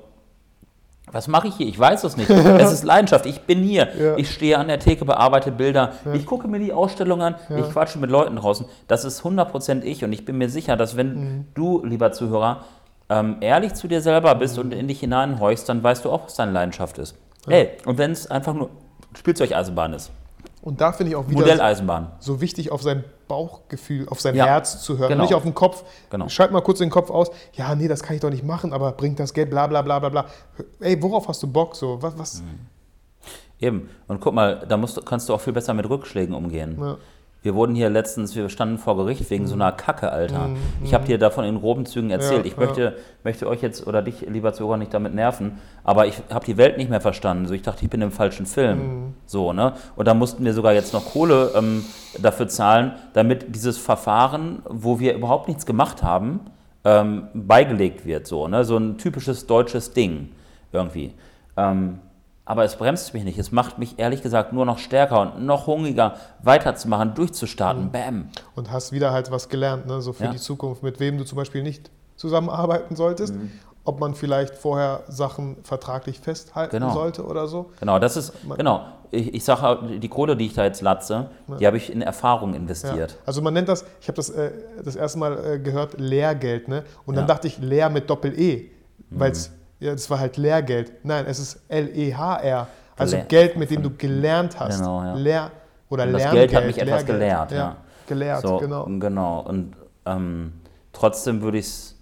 [1.15, 1.67] Was mache ich hier?
[1.67, 2.29] Ich weiß es nicht.
[2.29, 3.25] es ist Leidenschaft.
[3.25, 3.87] Ich bin hier.
[3.97, 4.17] Ja.
[4.17, 5.93] Ich stehe an der Theke, bearbeite Bilder.
[6.13, 7.35] Ich gucke mir die Ausstellung an.
[7.55, 8.65] Ich quatsche mit Leuten draußen.
[8.89, 10.03] Das ist 100% ich.
[10.03, 11.45] Und ich bin mir sicher, dass wenn Mhm.
[11.53, 12.65] du, lieber Zuhörer,
[13.07, 14.63] ähm, ehrlich zu dir selber bist Mhm.
[14.63, 17.15] und in dich hineinhorchst, dann weißt du auch, was deine Leidenschaft ist.
[17.47, 18.69] Ey, und wenn es einfach nur
[19.17, 20.11] Spielzeugeisenbahn ist.
[20.65, 22.11] Und da finde ich auch wieder Modelleisenbahn.
[22.19, 25.21] so wichtig, auf sein Bauchgefühl, auf sein Ja, Herz zu hören, genau.
[25.23, 25.83] nicht auf den Kopf.
[26.09, 26.27] Genau.
[26.27, 27.29] Schalt mal kurz den Kopf aus.
[27.53, 29.99] Ja, nee, das kann ich doch nicht machen, aber bringt das Geld, bla bla bla
[29.99, 30.25] bla bla.
[30.79, 31.75] Ey, worauf hast du Bock?
[31.75, 32.41] So, was, was?
[32.41, 32.59] Mhm.
[33.59, 33.89] Eben.
[34.07, 36.77] Und guck mal, da musst, kannst du auch viel besser mit Rückschlägen umgehen.
[36.79, 36.97] Ja.
[37.45, 40.49] Wir wurden hier letztens, wir standen vor Gericht wegen so einer Kacke, Alter.
[40.83, 42.43] Ich habe dir davon in groben Zügen erzählt.
[42.43, 46.23] Ja, ich möchte, möchte euch jetzt oder dich, lieber Zuhörer, nicht damit nerven, aber ich
[46.33, 47.45] habe die Welt nicht mehr verstanden.
[47.45, 49.13] So, ich dachte, ich bin im falschen Film.
[49.27, 49.73] So, ne?
[49.95, 51.85] Und da mussten wir sogar jetzt noch Kohle ähm,
[52.19, 56.39] dafür zahlen, damit dieses Verfahren, wo wir überhaupt nichts gemacht haben,
[56.83, 58.25] ähm, beigelegt wird.
[58.25, 58.65] So, ne?
[58.65, 60.29] so ein typisches deutsches Ding
[60.71, 61.13] irgendwie.
[61.57, 61.99] Ähm,
[62.45, 63.37] aber es bremst mich nicht.
[63.39, 67.91] Es macht mich ehrlich gesagt nur noch stärker und noch hungriger, weiterzumachen, durchzustarten.
[67.91, 68.29] Bam.
[68.55, 70.01] Und hast wieder halt was gelernt, ne?
[70.01, 70.31] so für Ja.
[70.31, 73.35] die Zukunft, mit wem du zum Beispiel nicht zusammenarbeiten solltest.
[73.35, 73.51] Mhm.
[73.87, 76.91] Ob man vielleicht vorher Sachen vertraglich festhalten Genau.
[76.91, 77.71] sollte oder so.
[77.79, 78.81] Genau, das ist, genau.
[79.11, 81.29] Ich, ich sage, die Kohle, die ich da jetzt latze,
[81.59, 82.57] die habe ich in Erfahrung Ja.
[82.57, 83.17] investiert.
[83.27, 84.51] Also man nennt das, ich habe das äh,
[84.83, 86.67] das erste Mal äh, gehört, Lehrgeld.
[86.67, 86.83] Ne?
[87.05, 87.27] Und dann Ja.
[87.27, 88.71] dachte ich, Lehr mit Doppel-E,
[89.11, 89.35] weil Mhm.
[89.79, 90.91] Ja, das war halt Lehrgeld.
[91.03, 92.67] Nein, es ist L-E-H-R.
[92.97, 94.77] Also Lehr- Geld, mit dem du gelernt hast.
[94.79, 95.13] Genau, ja.
[95.15, 95.51] Lehr
[95.89, 96.49] oder Und das Lerngeld.
[96.51, 97.19] Geld hat mich etwas Lehrgeld.
[97.19, 97.75] gelehrt, ja.
[98.07, 98.85] Gelehrt, So, genau.
[98.85, 99.39] genau.
[99.41, 99.73] Und
[100.05, 100.53] ähm,
[100.93, 101.95] trotzdem würde ich's,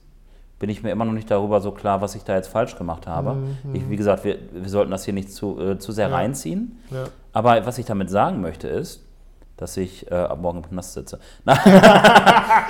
[0.60, 3.08] bin ich mir immer noch nicht darüber so klar, was ich da jetzt falsch gemacht
[3.08, 3.38] habe.
[3.74, 6.18] Ich, wie gesagt, wir, wir sollten das hier nicht zu, äh, zu sehr Mhm, Ja.
[6.20, 6.80] reinziehen.
[6.92, 7.04] Ja.
[7.34, 9.04] Aber was ich damit sagen möchte ist,
[9.64, 11.20] dass ich äh, ab morgen im Knast sitze.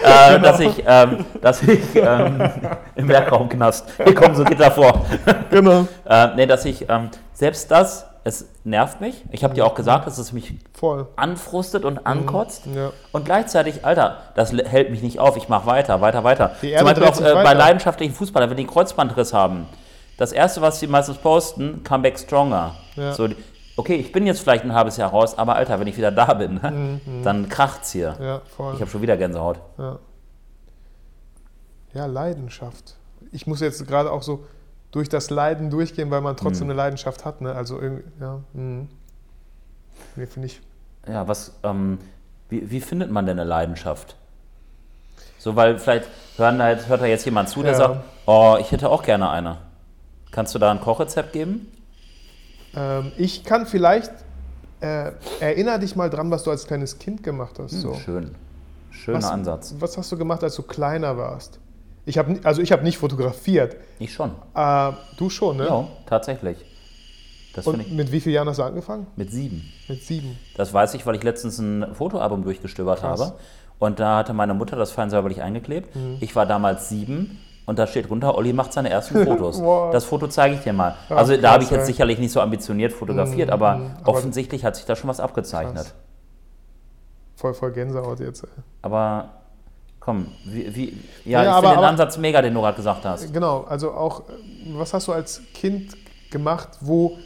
[0.03, 2.41] Äh, dass ich, ähm, dass ich ähm,
[2.95, 3.85] im Werkraumknast.
[4.03, 5.05] Hier kommen so Gitter vor.
[5.49, 5.87] Genau.
[6.05, 9.23] Äh, nee, dass ich ähm, selbst das, es nervt mich.
[9.31, 11.07] Ich habe dir auch gesagt, dass es mich Voll.
[11.15, 12.67] anfrustet und ankotzt.
[12.67, 12.75] Mhm.
[12.75, 12.91] Ja.
[13.11, 15.37] Und gleichzeitig, Alter, das hält mich nicht auf.
[15.37, 16.51] Ich mache weiter, weiter, weiter.
[16.59, 19.67] Zum Beispiel auch äh, bei leidenschaftlichen Fußballern, wenn die einen Kreuzbandriss haben.
[20.17, 22.75] das Erste, was sie meistens posten, come back stronger.
[22.95, 23.13] Ja.
[23.13, 23.27] So,
[23.77, 26.33] okay, ich bin jetzt vielleicht ein halbes Jahr raus, aber Alter, wenn ich wieder da
[26.33, 28.15] bin, ne, dann kracht's hier.
[28.21, 28.75] Ja, voll.
[28.75, 29.59] Ich habe schon wieder Gänsehaut.
[29.77, 29.99] Ja.
[31.93, 32.95] ja, Leidenschaft.
[33.31, 34.45] Ich muss jetzt gerade auch so
[34.91, 37.41] durch das Leiden durchgehen, weil man trotzdem eine Leidenschaft hat.
[37.41, 37.53] Ne?
[37.55, 38.39] Also irgendwie, ja.
[38.53, 38.89] Mhm.
[40.15, 40.61] Nee, finde ich.
[41.07, 41.97] Ja, was, ähm,
[42.49, 44.15] wie, wie findet man denn eine Leidenschaft?
[45.39, 46.07] So, weil vielleicht
[46.37, 47.77] hören jetzt, hört da jetzt jemand zu, der Ja.
[47.77, 49.57] sagt, oh, ich hätte auch gerne eine.
[50.31, 51.71] Kannst du da ein Kochrezept geben?
[52.75, 54.11] Ähm, ich kann vielleicht.
[54.81, 57.71] Äh, erinner dich mal dran, was du als kleines Kind gemacht hast.
[57.71, 57.93] So.
[57.93, 58.35] Schön.
[58.91, 59.75] Schöner was, Ansatz.
[59.79, 61.59] Was hast du gemacht, als du kleiner warst?
[62.05, 63.77] Ich habe also ich habe nicht fotografiert.
[63.99, 64.31] Ich schon.
[64.53, 65.67] Äh, du schon, ne?
[65.67, 66.57] Ja, tatsächlich.
[67.53, 69.07] Das Und ich mit wie vielen Jahren hast du angefangen?
[69.15, 69.71] mit sieben.
[69.87, 70.37] Mit sieben.
[70.57, 73.21] Das weiß ich, weil ich letztens ein Fotoalbum durchgestöbert Krass.
[73.21, 73.35] habe.
[73.79, 75.95] Und da hatte meine Mutter das fein säuberlich eingeklebt.
[75.95, 76.17] Mhm.
[76.19, 79.61] Ich war damals sieben und da steht runter, Olli macht seine ersten Fotos.
[79.91, 80.95] Das Foto zeige ich dir mal.
[81.09, 81.85] Ja, also da habe ich jetzt ey.
[81.87, 83.91] sicherlich nicht so ambitioniert fotografiert, Mhm, aber mhm.
[84.01, 85.75] Aber- offensichtlich hat sich da schon was abgezeichnet.
[85.75, 85.93] Krass.
[87.35, 88.43] Voll, voll Gänsehaut jetzt.
[88.43, 88.49] Ey.
[88.81, 89.29] Aber
[89.99, 92.77] komm, wie, wie ja, Ja, ich aber- finde den aber- Ansatz mega, den du gerade
[92.77, 93.33] gesagt hast.
[93.33, 94.33] Genau, also auch, äh,
[94.75, 95.95] was hast du als Kind
[96.31, 97.17] gemacht, wo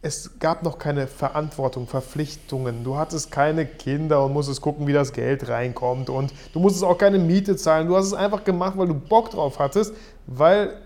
[0.00, 2.84] es gab noch keine Verantwortung, Verpflichtungen.
[2.84, 6.08] Du hattest keine Kinder und musstest gucken, wie das Geld reinkommt.
[6.08, 7.88] Und du musstest auch keine Miete zahlen.
[7.88, 9.92] Du hast es einfach gemacht, weil du Bock drauf hattest,
[10.26, 10.76] weil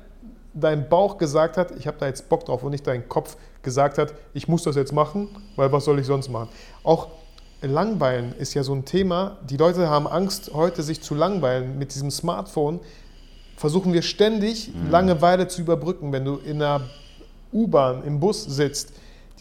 [0.55, 3.99] dein Bauch gesagt hat, ich habe da jetzt Bock drauf und nicht dein Kopf gesagt
[3.99, 6.49] hat, ich muss das jetzt machen, weil was soll ich sonst machen?
[6.83, 7.09] Auch
[7.61, 9.39] Langweilen ist ja so ein Thema.
[9.49, 11.79] Die Leute haben Angst, heute sich zu langweilen.
[11.79, 12.81] Mit diesem Smartphone
[13.57, 16.81] versuchen wir ständig Langeweile zu überbrücken, wenn du in einer
[17.53, 18.93] U-Bahn, im Bus sitzt.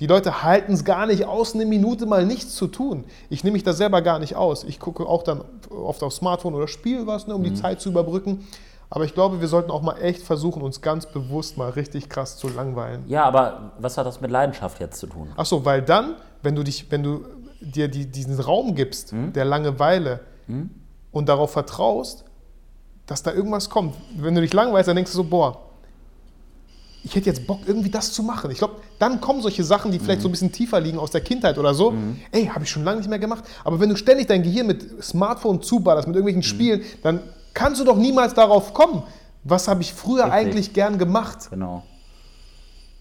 [0.01, 3.05] Die Leute halten es gar nicht aus, eine Minute mal nichts zu tun.
[3.29, 4.63] Ich nehme mich da selber gar nicht aus.
[4.63, 7.89] Ich gucke auch dann oft aufs Smartphone oder spiele was, ne, um die Zeit zu
[7.89, 8.47] überbrücken.
[8.89, 12.35] Aber ich glaube, wir sollten auch mal echt versuchen, uns ganz bewusst mal richtig krass
[12.35, 13.03] zu langweilen.
[13.07, 15.29] Ja, aber was hat das mit Leidenschaft jetzt zu tun?
[15.37, 17.23] Ach so, weil dann, wenn du dich, wenn du
[17.61, 20.21] dir die, diesen Raum gibst, der Langeweile
[21.11, 22.25] und darauf vertraust,
[23.05, 23.93] dass da irgendwas kommt.
[24.17, 25.59] Wenn du dich langweilst, dann denkst du so, boah,
[27.03, 28.51] ich hätte jetzt Bock, irgendwie das zu machen.
[28.51, 31.21] Ich glaube, dann kommen solche Sachen, die vielleicht so ein bisschen tiefer liegen aus der
[31.21, 31.93] Kindheit oder so.
[32.31, 33.43] Ey, habe ich schon lange nicht mehr gemacht.
[33.63, 37.21] Aber wenn du ständig dein Gehirn mit Smartphone zuballerst, mit irgendwelchen Spielen, dann
[37.53, 39.03] kannst du doch niemals darauf kommen.
[39.43, 40.33] Was habe ich früher Richtig.
[40.33, 41.49] eigentlich gern gemacht?
[41.49, 41.83] Genau.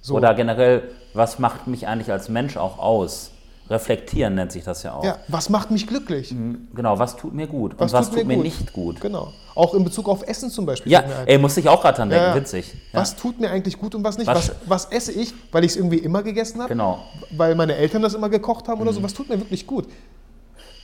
[0.01, 0.17] So.
[0.17, 0.83] Oder generell,
[1.13, 3.31] was macht mich eigentlich als Mensch auch aus?
[3.71, 5.05] Reflektieren nennt sich das ja auch.
[5.05, 6.35] Ja, was macht mich glücklich?
[6.75, 8.45] Genau, was tut mir gut Was und was tut tut, mir gut?
[8.45, 9.01] nicht gut.
[9.01, 9.33] Genau.
[9.55, 10.91] Auch in Bezug auf Essen zum Beispiel.
[10.91, 12.75] Ja, ey, musste ich auch gerade dran denken, Ja, witzig.
[12.93, 13.01] Ja.
[13.01, 14.27] Was tut mir eigentlich gut und was nicht?
[14.27, 16.69] Was, Was- was, esse ich, weil ich es irgendwie immer gegessen habe?
[16.69, 16.99] Genau.
[17.31, 18.83] Weil meine Eltern das immer gekocht haben Mhm.
[18.83, 19.03] oder so?
[19.05, 19.87] Was tut mir wirklich gut?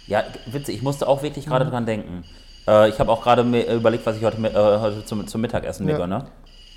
[0.06, 1.50] Ja, witzig, ich musste auch wirklich Mhm.
[1.50, 2.22] gerade dran denken.
[2.68, 5.86] Äh, ich habe auch gerade mir überlegt, was ich heute, äh, heute zum, zum Mittagessen
[5.86, 5.98] mir Ja.
[5.98, 6.26] gönne.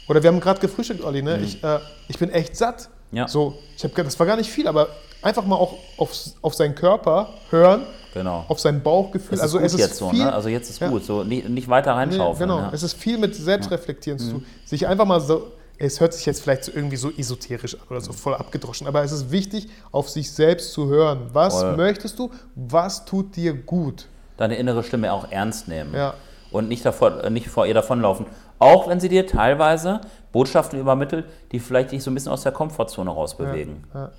[0.07, 1.37] Oder wir haben gerade gefrühstückt, Olli, ne?
[1.37, 2.89] Ich, äh, ich bin echt satt.
[3.11, 3.17] Mhm.
[3.17, 3.27] Ja.
[3.27, 4.87] So, ich hab, das war gar nicht viel, aber
[5.21, 8.45] einfach mal auch auf, auf seinen Körper hören, Genau.
[8.47, 9.39] auf sein Bauchgefühl.
[9.39, 10.33] Also es ist jetzt so, viel, ne?
[10.33, 10.89] Also jetzt ist Ja.
[10.89, 11.03] gut.
[11.03, 12.49] So nicht, nicht weiter Nee, reinschaufeln.
[12.49, 12.67] genau, ja.
[12.69, 12.73] Mhm.
[12.73, 14.45] es ist viel mit Selbstreflektieren zu tun.
[14.65, 18.01] Sich einfach mal so, es hört sich jetzt vielleicht so irgendwie so esoterisch an oder
[18.01, 21.29] so voll abgedroschen, aber es ist wichtig, auf sich selbst zu hören.
[21.33, 21.77] Was Voll.
[21.77, 22.31] möchtest du?
[22.55, 24.07] Was tut dir gut?
[24.37, 25.93] Deine innere Stimme auch ernst nehmen.
[25.93, 26.15] Ja.
[26.51, 28.25] Und nicht, davor, äh, nicht vor ihr davonlaufen.
[28.57, 30.01] Auch wenn sie dir teilweise
[30.31, 33.83] Botschaften übermittelt, die vielleicht dich so ein bisschen aus der Komfortzone rausbewegen.
[33.93, 34.11] Ja.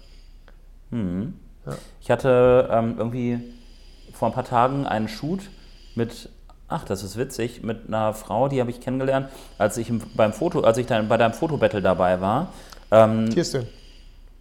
[2.00, 3.38] Ich hatte ähm, irgendwie
[4.12, 5.40] vor ein paar Tagen einen Shoot
[5.94, 6.28] mit,
[6.68, 10.32] ach, das ist witzig, mit einer Frau, die habe ich kennengelernt, als ich im, beim
[10.32, 12.48] Foto, als ich dann bei deinem Fotobattle dabei war.
[12.90, 13.66] Ähm, Kirsten.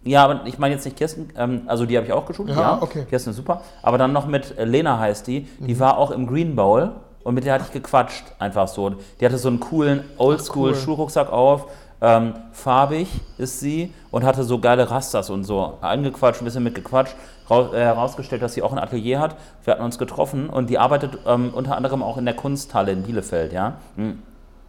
[0.04, 2.62] ja, aber ich meine jetzt nicht Kirsten, ähm, also die habe ich auch geshootet, Ja,
[2.62, 2.78] ja.
[2.82, 3.04] okay.
[3.08, 3.62] Kirsten ist super.
[3.82, 6.90] Aber dann noch mit äh, Lena heißt die, die war auch im Green Bowl
[7.22, 8.94] und mit der hatte ich gequatscht, einfach so.
[9.20, 10.34] Die hatte so einen coolen cool.
[10.34, 11.66] Oldschool-Schuhrucksack auf,
[12.02, 15.78] ähm, farbig ist sie und hatte so geile Rastas und so.
[15.80, 17.14] Angequatscht, ein bisschen mitgequatscht,
[17.50, 19.36] äh, herausgestellt, dass sie auch ein Atelier hat.
[19.64, 23.02] Wir hatten uns getroffen und die arbeitet ähm, unter anderem auch in der Kunsthalle in
[23.02, 23.74] Bielefeld, ja.
[23.96, 24.20] Hm.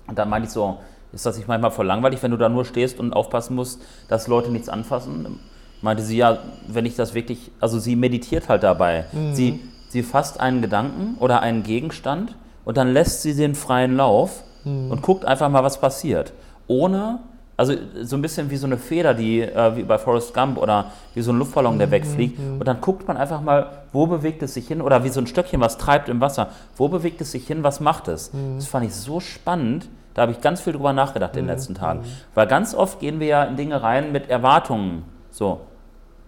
[0.07, 0.77] Und dann meinte ich so,
[1.13, 4.27] ist das nicht manchmal voll langweilig, wenn du da nur stehst und aufpassen musst, dass
[4.27, 5.39] Leute nichts anfassen?
[5.81, 9.05] Meinte sie, ja, wenn ich das wirklich, also sie meditiert halt dabei.
[9.33, 14.43] Sie, sie fasst einen Gedanken oder einen Gegenstand und dann lässt sie den freien Lauf
[14.63, 16.33] und guckt einfach mal, was passiert.
[16.71, 17.19] Ohne,
[17.57, 20.85] also so ein bisschen wie so eine Feder, die, äh, wie bei Forrest Gump oder
[21.13, 22.39] wie so ein Luftballon, der wegfliegt.
[22.39, 25.27] Und dann guckt man einfach mal, wo bewegt es sich hin oder wie so ein
[25.27, 26.47] Stöckchen, was treibt im Wasser.
[26.77, 28.31] Wo bewegt es sich hin, was macht es?
[28.55, 29.89] Das fand ich so spannend.
[30.13, 31.99] Da habe ich ganz viel drüber nachgedacht in den letzten Tagen.
[32.35, 35.03] Weil ganz oft gehen wir ja in Dinge rein mit Erwartungen.
[35.29, 35.61] So.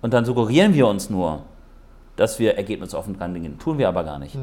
[0.01, 1.43] Und dann suggerieren wir uns nur,
[2.15, 3.58] dass wir ergebnisoffen dran gehen.
[3.60, 4.36] Tun wir aber gar nicht.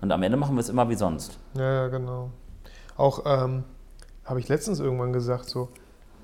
[0.00, 1.38] Und am Ende machen wir es immer wie sonst.
[1.54, 2.30] Ja, ja, genau.
[2.96, 3.64] Auch ähm,
[4.26, 5.68] habe ich letztens irgendwann gesagt, so,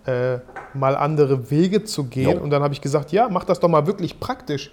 [0.04, 0.38] äh,
[0.74, 2.36] mal andere Wege zu gehen.
[2.36, 2.42] Jo.
[2.42, 4.72] Und dann habe ich gesagt, ja, mach das doch mal wirklich praktisch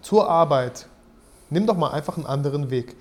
[0.00, 0.86] zur Arbeit.
[1.50, 2.96] Nimm doch mal einfach einen anderen Weg.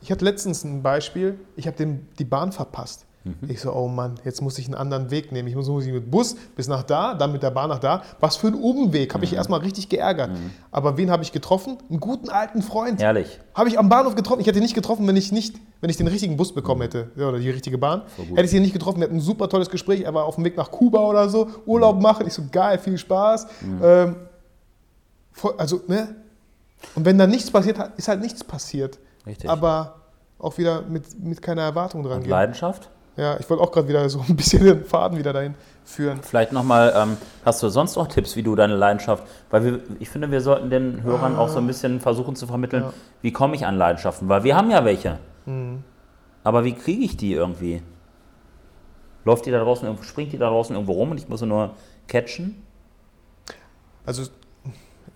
[0.00, 3.06] Ich hatte letztens ein Beispiel, ich habe die Bahn verpasst.
[3.48, 5.46] Ich so, oh Mann, jetzt muss ich einen anderen Weg nehmen.
[5.46, 8.02] Ich muss, muss ich mit Bus bis nach da, dann mit der Bahn nach da.
[8.18, 10.30] Was für ein Umweg, habe ich erstmal richtig geärgert.
[10.70, 11.76] Aber wen habe ich getroffen?
[11.90, 13.02] Einen guten alten Freund.
[13.02, 13.38] Herrlich.
[13.54, 14.40] Habe ich am Bahnhof getroffen.
[14.40, 17.10] Ich hätte ihn nicht getroffen, wenn ich nicht, wenn ich den richtigen Bus bekommen hätte
[17.16, 18.02] ja, oder die richtige Bahn.
[18.34, 18.98] Hätte ich ihn nicht getroffen.
[19.00, 20.02] Wir hatten ein super tolles Gespräch.
[20.02, 22.26] Er war auf dem Weg nach Kuba oder so, Urlaub machen.
[22.26, 23.46] Ich so geil, viel Spaß.
[23.82, 24.16] Ähm,
[25.32, 26.16] voll, also ne.
[26.94, 28.98] Und wenn da nichts passiert, ist halt nichts passiert.
[29.26, 29.48] Richtig.
[29.50, 29.96] Aber
[30.38, 32.30] auch wieder mit, mit keiner Erwartung dran Und gehen.
[32.30, 32.88] Leidenschaft?
[33.16, 36.20] Ja, ich wollte auch gerade wieder so ein bisschen den Faden wieder dahin führen.
[36.22, 40.08] Vielleicht nochmal, ähm, hast du sonst noch Tipps, wie du deine Leidenschaft, weil wir, ich
[40.08, 42.92] finde, wir sollten den Hörern auch so ein bisschen versuchen zu vermitteln, Ja.
[43.22, 45.18] wie komme ich an Leidenschaften, weil wir haben ja welche.
[45.46, 45.82] Mhm.
[46.44, 47.82] Aber wie kriege ich die irgendwie?
[49.24, 51.46] Läuft die da draußen, irgendwo- springt die da draußen irgendwo rum und ich muss sie
[51.46, 51.74] nur
[52.08, 52.62] catchen?
[54.06, 54.22] Also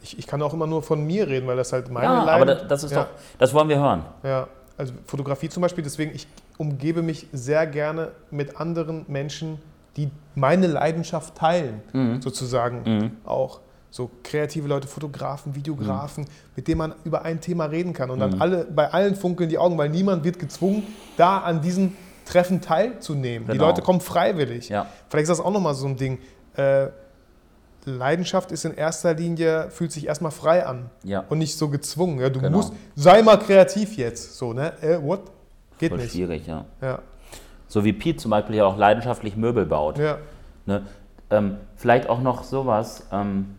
[0.03, 2.45] ich, ich kann auch immer nur von mir reden, weil das halt meine ja, aber
[2.45, 3.05] Leiden- da- das ist ja.
[3.05, 4.05] doch, das wollen wir hören.
[4.23, 6.27] Ja, also Fotografie zum Beispiel, deswegen, ich
[6.59, 9.59] umgebe mich sehr gerne mit anderen Menschen,
[9.97, 12.21] die meine Leidenschaft teilen, Mhm.
[12.21, 13.61] sozusagen auch.
[13.95, 16.29] So kreative Leute, Fotografen, Videografen, Mhm.
[16.57, 18.11] mit denen man über ein Thema reden kann.
[18.11, 20.83] Und dann alle, bei allen funkeln die Augen, weil niemand wird gezwungen,
[21.17, 23.47] da an diesen Treffen teilzunehmen.
[23.47, 23.67] Die Genau.
[23.67, 24.69] Leute kommen freiwillig.
[24.69, 24.87] Ja.
[25.09, 26.19] Vielleicht ist das auch nochmal so ein Ding.
[26.57, 26.89] Äh,
[27.85, 31.23] Leidenschaft ist in erster Linie, fühlt sich erstmal frei an Ja.
[31.29, 32.19] und nicht so gezwungen.
[32.19, 32.57] Ja, du Genau.
[32.57, 34.37] musst, sei mal kreativ jetzt.
[34.37, 34.73] So, ne?
[34.83, 35.21] Äh, what?
[35.79, 36.11] Geht Voll nicht.
[36.15, 36.65] schwierig, ja.
[36.83, 36.99] Ja,
[37.69, 39.99] So wie Pete zum Beispiel ja auch leidenschaftlich Möbel baut.
[39.99, 40.19] ja.
[40.67, 40.83] Ne?
[41.31, 43.07] Ähm, vielleicht auch noch sowas.
[43.13, 43.55] Ähm,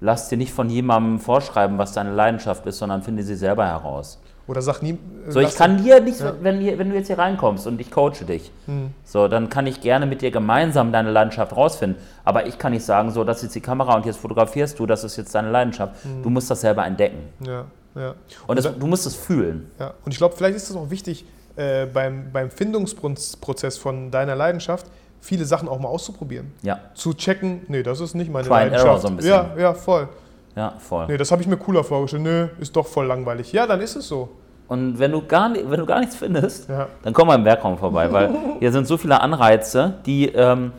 [0.00, 4.20] lass dir nicht von jemandem vorschreiben, was deine Leidenschaft ist, sondern finde sie selber heraus.
[4.46, 4.92] Oder sag nie.
[4.92, 6.32] äh, So, ich kann dir nicht, Ja.
[6.40, 8.90] wenn, wenn du jetzt hier reinkommst und ich coache dich, Hm.
[9.04, 12.00] so, dann kann ich gerne mit dir gemeinsam deine Leidenschaft rausfinden.
[12.24, 14.86] Aber ich kann nicht sagen, so, das ist jetzt die Kamera und jetzt fotografierst du,
[14.86, 16.02] das ist jetzt deine Leidenschaft.
[16.02, 16.22] Hm.
[16.22, 17.28] Du musst das selber entdecken.
[17.44, 18.14] Ja, ja.
[18.46, 19.70] Und es, du musst es fühlen.
[19.78, 19.92] ja.
[20.04, 24.86] Und ich glaube, vielleicht ist es auch wichtig, äh, beim, beim Findungsprozess von deiner Leidenschaft
[25.20, 26.52] viele Sachen auch mal auszuprobieren.
[26.62, 28.86] Ja, Zu checken, nee, das ist nicht meine Try Leidenschaft.
[28.86, 29.30] error so ein bisschen.
[29.32, 30.08] Ja, ja, voll.
[30.56, 31.06] ja, voll.
[31.08, 32.22] Nee, das habe ich mir cooler vorgestellt.
[32.22, 33.52] Nö, ist doch voll langweilig.
[33.52, 34.28] Ja, dann ist es so.
[34.68, 36.88] Und wenn du gar, wenn du gar nichts findest, Ja.
[37.02, 40.72] dann komm mal im Werkraum vorbei, weil hier sind so viele Anreize, die, ähm,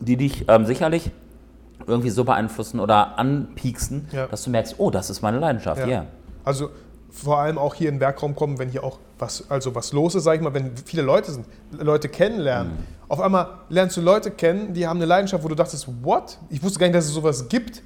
[0.00, 1.10] die dich ähm, sicherlich
[1.86, 4.26] irgendwie so beeinflussen oder anpieksen, Ja.
[4.26, 5.86] dass du merkst, oh, das ist meine Leidenschaft, ja.
[5.86, 6.04] Ja.
[6.44, 6.70] Also
[7.10, 10.14] vor allem auch hier in den Werkraum kommen, wenn hier auch was, also was los
[10.14, 12.72] ist, sag ich mal, wenn viele Leute sind, Leute kennenlernen.
[12.74, 12.78] Mhm.
[13.08, 16.38] Auf einmal lernst du Leute kennen, die haben eine Leidenschaft, wo du dachtest, what?
[16.50, 17.82] Ich wusste gar nicht, dass es sowas gibt.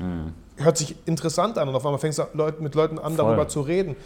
[0.57, 2.25] Hört sich interessant an und auf einmal fängst du
[2.61, 3.17] mit Leuten an, Mhm.
[3.17, 3.27] Voll.
[3.27, 3.97] darüber zu reden.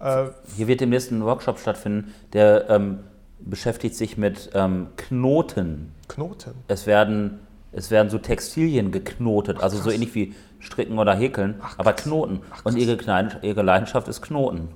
[0.00, 0.24] Äh,
[0.56, 3.00] Hier wird demnächst ein Workshop stattfinden, der ähm,
[3.38, 5.92] beschäftigt sich mit ähm, Knoten.
[6.08, 6.54] Knoten.
[6.68, 7.38] Es werden,
[7.72, 12.40] es werden so Textilien geknotet, also so ähnlich wie Stricken oder Häkeln, aber Knoten.
[12.64, 12.98] Und ihre,
[13.42, 14.68] ihre Leidenschaft ist Knoten.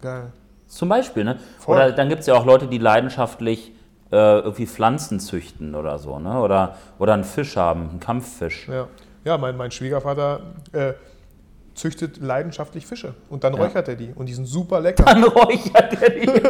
[0.00, 0.32] Geil.
[0.72, 1.38] Zum Beispiel, ne?
[1.58, 1.76] Voll.
[1.76, 3.72] Oder dann gibt es ja auch Leute, die leidenschaftlich
[4.10, 6.40] äh, irgendwie Pflanzen züchten oder so, ne?
[6.40, 8.68] Oder, oder einen Fisch haben, einen Kampffisch.
[8.68, 8.88] Ja,
[9.24, 10.40] ja mein, mein Schwiegervater
[10.72, 10.94] äh,
[11.74, 13.60] züchtet leidenschaftlich Fische und dann Ja.
[13.62, 15.04] räuchert er die und die sind super lecker.
[15.04, 16.42] Dann räuchert er die.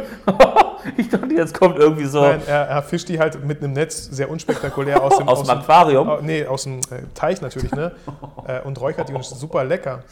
[0.97, 4.05] ich dachte, jetzt kommt irgendwie so Nein, er, er fischt die halt mit einem Netz
[4.07, 6.09] sehr unspektakulär aus dem, aus dem dem- Aquarium.
[6.09, 7.93] Au- nee, aus dem äh, Teich natürlich, ne?
[8.47, 10.05] äh, und räuchert die und ist super lecker.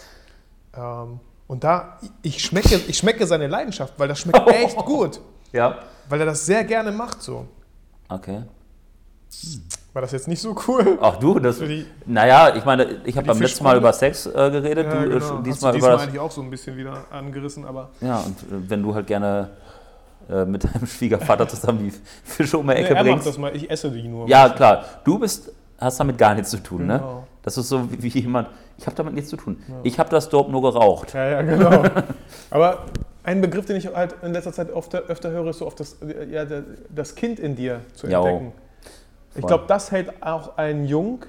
[0.76, 1.20] Ähm,
[1.50, 5.20] und da, ich schmecke, ich schmecke seine Leidenschaft, weil das schmeckt echt gut.
[5.52, 5.78] Ja.
[6.08, 7.44] Weil er das sehr gerne macht so.
[8.08, 8.42] Okay.
[9.92, 10.96] War das jetzt nicht so cool?
[11.00, 11.58] Ach du, das.
[11.58, 15.08] Die- Naja, ich meine, ich habe beim letzten Mal über Sex äh, geredet, du äh,
[15.08, 15.38] genau.
[15.42, 16.02] diesmal du über diesmal das.
[16.02, 19.50] eigentlich auch so ein bisschen wieder angerissen, aber Ja, und äh, wenn du halt gerne
[20.28, 23.26] äh, mit deinem Schwiegervater zusammen die Fische um die nee, Ecke er macht bringst.
[23.26, 24.28] das mal, ich esse die nur.
[24.28, 24.84] Ja, klar.
[25.02, 27.24] Du bist, hast damit gar nichts zu tun, ne?
[27.42, 28.48] Das ist so wie, jemand,
[28.78, 29.62] ich habe damit nichts zu tun.
[29.82, 31.14] Ich habe das Dope nur geraucht.
[31.14, 31.82] Ja, ja, genau.
[32.50, 32.84] Aber
[33.22, 35.96] ein Begriff, den ich halt in letzter Zeit öfter, öfter höre, ist so oft das,
[36.30, 36.44] ja,
[36.94, 38.26] das Kind in dir zu Ja, oh.
[38.26, 38.52] entdecken.
[39.36, 41.24] Ich glaube, das hält auch einen jung.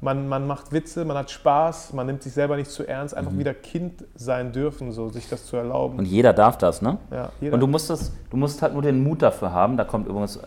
[0.00, 3.36] Man, man macht Witze, man hat Spaß, man nimmt sich selber nicht zu ernst, einfach
[3.36, 5.94] wieder Kind sein dürfen, so sich das zu erlauben.
[5.94, 5.98] Mhm.
[6.00, 6.98] Und jeder darf das, ne?
[7.10, 7.54] ja, jeder.
[7.54, 9.76] Und du musst, das, du musst halt nur den Mut dafür haben.
[9.76, 10.38] Da kommt übrigens.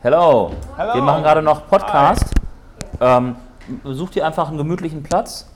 [0.00, 0.50] Hello!
[0.76, 0.94] Hello.
[0.94, 2.32] Wir machen gerade noch Podcast.
[3.00, 3.36] Ähm,
[3.84, 5.50] such dir einfach einen gemütlichen Platz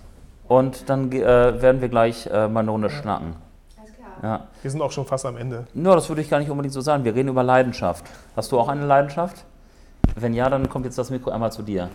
[0.49, 3.37] und dann äh, werden wir gleich äh, mal eine Runde schnacken.
[4.23, 4.49] Ja.
[4.61, 5.66] Wir sind auch schon fast am Ende.
[5.73, 7.05] Nur, das würde ich gar nicht unbedingt so sagen.
[7.05, 8.05] Wir reden über Leidenschaft.
[8.37, 9.44] Hast du auch eine Leidenschaft?
[10.14, 11.88] Wenn ja, dann kommt jetzt das Mikro einmal zu dir.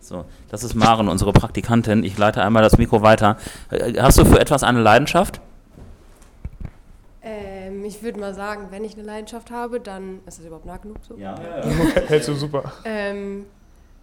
[0.00, 2.04] So, das ist Maren, unsere Praktikantin.
[2.04, 3.36] Ich leite einmal das Mikro weiter.
[3.70, 5.40] Äh, Hast du für etwas eine Leidenschaft?
[7.22, 10.78] Ähm, ich würde mal sagen, wenn ich eine Leidenschaft habe, dann ist das überhaupt nah
[10.78, 11.16] genug so.
[11.16, 11.34] Ja.
[12.08, 12.72] Hältst du super.
[12.84, 13.46] Ähm,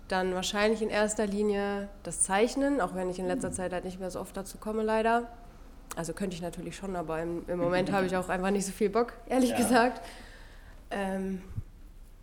[0.08, 4.00] Dann wahrscheinlich in erster Linie das Zeichnen, auch wenn ich in letzter Zeit halt nicht
[4.00, 5.24] mehr so oft dazu komme, leider.
[5.96, 8.72] Also könnte ich natürlich schon, aber im, im Moment habe ich auch einfach nicht so
[8.72, 9.58] viel Bock, ehrlich Ja.
[9.58, 10.02] gesagt.
[10.92, 11.42] Ähm,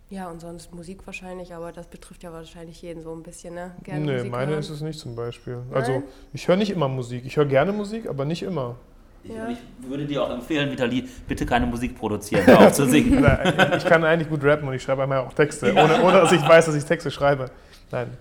[0.09, 3.71] ja, und sonst Musik wahrscheinlich, aber das betrifft ja wahrscheinlich jeden so ein bisschen, ne?
[3.83, 4.59] Gerne nee, Musik meine hören.
[4.59, 5.59] ist es nicht zum Beispiel.
[5.71, 6.03] Also Nein?
[6.33, 7.23] ich höre nicht immer Musik.
[7.25, 8.75] Ich höre gerne Musik, aber nicht immer.
[9.23, 9.47] Ich, Ja.
[9.49, 13.23] ich würde dir auch empfehlen, Vitali, bitte keine Musik produzieren, hör auf zu singen.
[13.77, 16.41] Ich kann eigentlich gut rappen und ich schreibe einmal auch Texte, ohne, ohne dass ich
[16.47, 17.49] weiß, dass ich Texte schreibe.
[17.91, 18.17] Nein.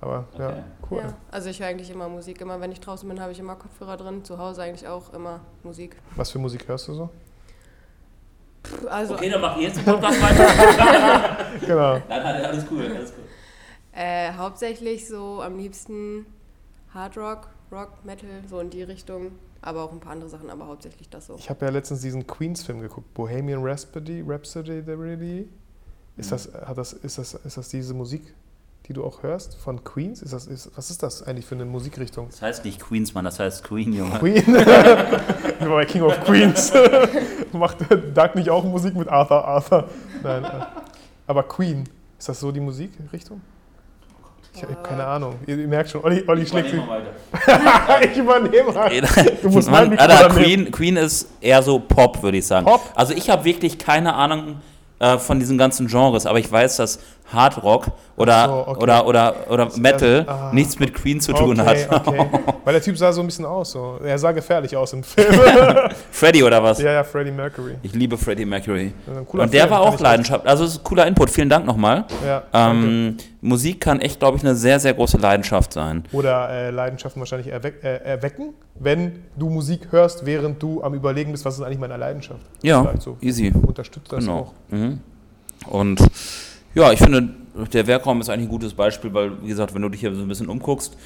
[0.00, 0.62] Aber ja, Okay.
[0.90, 0.98] cool.
[1.00, 2.40] Ja, also ich höre eigentlich immer Musik.
[2.40, 4.24] Immer wenn ich draußen bin, habe ich immer Kopfhörer drin.
[4.24, 5.96] Zu Hause eigentlich auch immer Musik.
[6.16, 7.10] Was für Musik hörst du so?
[8.62, 11.36] Puh, Also Okay, dann mach ich jetzt Podcast weiter.
[11.66, 11.92] Genau.
[11.94, 13.24] Nein, nein, alles cool, alles cool.
[13.92, 16.26] äh, hauptsächlich so am liebsten
[16.92, 19.32] Hard Rock, Rock, Metal, so in die Richtung.
[19.62, 21.36] Aber auch ein paar andere Sachen, aber hauptsächlich das so.
[21.36, 25.48] Ich habe ja letztens diesen Queens-Film geguckt, Bohemian Rhapsody, Rhapsody, the really.
[26.18, 28.34] Ist das, hat das, ist, das, ist das diese Musik,
[28.88, 30.22] die du auch hörst von Queens?
[30.22, 32.28] Ist das, ist, was ist das eigentlich für eine Musikrichtung?
[32.30, 34.18] Das heißt nicht Queens, Mann, das heißt Queen, Junge.
[34.18, 34.36] Queen?
[34.36, 36.72] ich war bei King of Queens.
[37.52, 37.78] Macht
[38.14, 39.88] Doug nicht auch Musik mit Arthur Arthur?
[40.22, 40.44] Nein.
[40.44, 40.48] äh,
[41.26, 41.84] Aber Queen,
[42.18, 43.40] ist das so die Musikrichtung?
[44.54, 45.34] Ich habe keine Ahnung.
[45.46, 46.80] Ihr, ihr merkt schon, Olli, Olli schlägt sich.
[48.10, 48.90] ich übernehme mal.
[49.42, 50.28] Du musst mein Mann, Mikro Alter.
[50.30, 52.64] Queen, Queen ist eher so Pop, würde ich sagen.
[52.64, 52.80] Pop?
[52.94, 54.62] Also ich habe wirklich keine Ahnung
[54.98, 57.00] äh, von diesen ganzen Genres, aber ich weiß, dass
[57.32, 57.86] Hard Rock
[58.16, 58.82] oder, so, okay.
[58.82, 62.06] oder, oder, oder Metal ah, nichts mit Queen zu tun okay, hat.
[62.06, 62.26] Okay.
[62.64, 63.72] Weil der Typ sah so ein bisschen aus.
[63.72, 63.98] So.
[64.02, 65.34] Er sah gefährlich aus im Film.
[66.10, 66.80] Freddy oder was?
[66.80, 67.74] ja, ja, Freddie Mercury.
[67.82, 68.92] Ich liebe Freddie Mercury.
[69.06, 70.46] Ja, Und der Film, war auch Leidenschaft.
[70.46, 71.30] Also es ist ein cooler Input.
[71.30, 72.04] Vielen Dank nochmal.
[72.24, 72.44] Ja.
[72.52, 76.04] Ähm, Musik kann echt, glaube ich, eine sehr, sehr große Leidenschaft sein.
[76.12, 81.32] Oder äh, Leidenschaften wahrscheinlich erweck, äh, erwecken, wenn du Musik hörst, während du am Überlegen
[81.32, 82.40] bist, was ist eigentlich meine Leidenschaft.
[82.62, 83.16] Ja, so.
[83.20, 83.52] easy.
[83.66, 84.38] Unterstützt das Genau.
[84.38, 84.52] auch.
[84.70, 85.00] Mhm.
[85.68, 86.00] Und
[86.76, 87.28] ja, ich finde,
[87.72, 90.22] der Werkraum ist eigentlich ein gutes Beispiel, weil, wie gesagt, wenn du dich hier so
[90.22, 90.96] ein bisschen umguckst,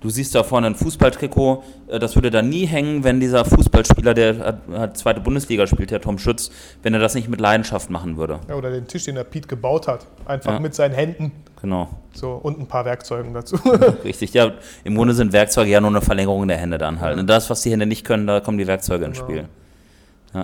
[0.00, 4.14] du siehst da vorne ein Fußballtrikot, äh, das würde da nie hängen, wenn dieser Fußballspieler,
[4.14, 6.50] der hat, hat zweite Bundesliga spielt, der Tom Schütz,
[6.82, 8.40] wenn er das nicht mit Leidenschaft machen würde.
[8.48, 10.06] Ja, oder den Tisch, den der Pete gebaut hat.
[10.24, 10.60] Einfach Ja.
[10.60, 11.32] mit seinen Händen.
[11.60, 13.56] Genau, So, und ein paar Werkzeugen dazu.
[14.04, 14.32] richtig.
[14.32, 14.52] Ja,
[14.84, 17.18] im Grunde sind Werkzeuge ja nur eine Verlängerung der Hände dann halt.
[17.18, 19.28] Und das, was die Hände nicht können, da kommen die Werkzeuge ins Genau.
[19.28, 19.42] Spiel.
[19.42, 19.48] Ja,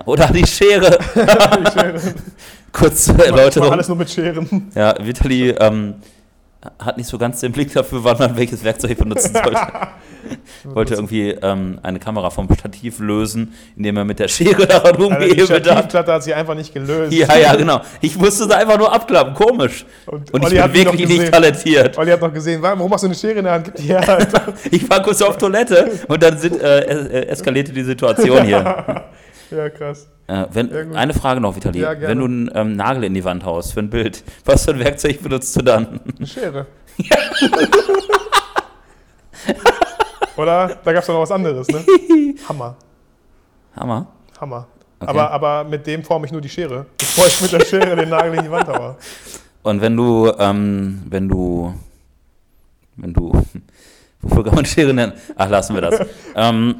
[0.05, 0.97] oder die Schere.
[2.71, 3.71] Kurz zur Erläuterung.
[3.71, 4.71] alles nur mit Scheren.
[4.75, 5.95] Ja, Vitali ähm,
[6.79, 9.59] hat nicht so ganz den Blick dafür, wann man welches Werkzeug benutzen sollte.
[10.63, 14.97] Wollte irgendwie ähm, eine Kamera vom Stativ lösen, indem er mit der Schere daran Also
[14.97, 15.65] die umgehebelt hat.
[15.65, 17.13] Stativplatte hat sich einfach nicht gelöst.
[17.13, 17.81] Ja, ja, genau.
[18.01, 19.35] Ich musste sie einfach nur abklappen.
[19.35, 19.85] Komisch.
[20.07, 21.97] Und, Und ich bin wirklich nicht talentiert.
[21.99, 23.65] Olli hat noch gesehen, warum hast du eine Schere in der Hand?
[23.65, 24.27] Gib die her.
[24.71, 29.05] Ich war kurz auf Toilette und dann sind, äh, äh, eskalierte die Situation hier.
[29.51, 30.07] Ja, krass.
[30.27, 31.79] Äh, wenn, Ja, eine Frage noch, Vitali.
[31.79, 34.71] Ja, wenn du einen ähm, Nagel in die Wand haust für ein Bild, was für
[34.71, 35.99] ein Werkzeug benutzt du dann?
[36.17, 36.65] Eine Schere.
[40.37, 40.79] Oder?
[40.83, 41.83] Da gab es noch was anderes, ne?
[42.49, 42.75] Hammer.
[43.75, 44.07] Hammer.
[44.39, 44.67] Hammer.
[44.99, 45.09] Okay.
[45.09, 46.85] Aber, aber mit dem forme ich nur die Schere.
[46.97, 48.95] Bevor ich mit der Schere den Nagel in die Wand haue.
[49.63, 51.73] Und wenn du, ähm, wenn du,
[52.95, 53.31] wenn du,
[54.21, 55.13] wofür kann man Schere nennen?
[55.35, 56.07] Ach, lassen wir das.
[56.35, 56.75] ähm,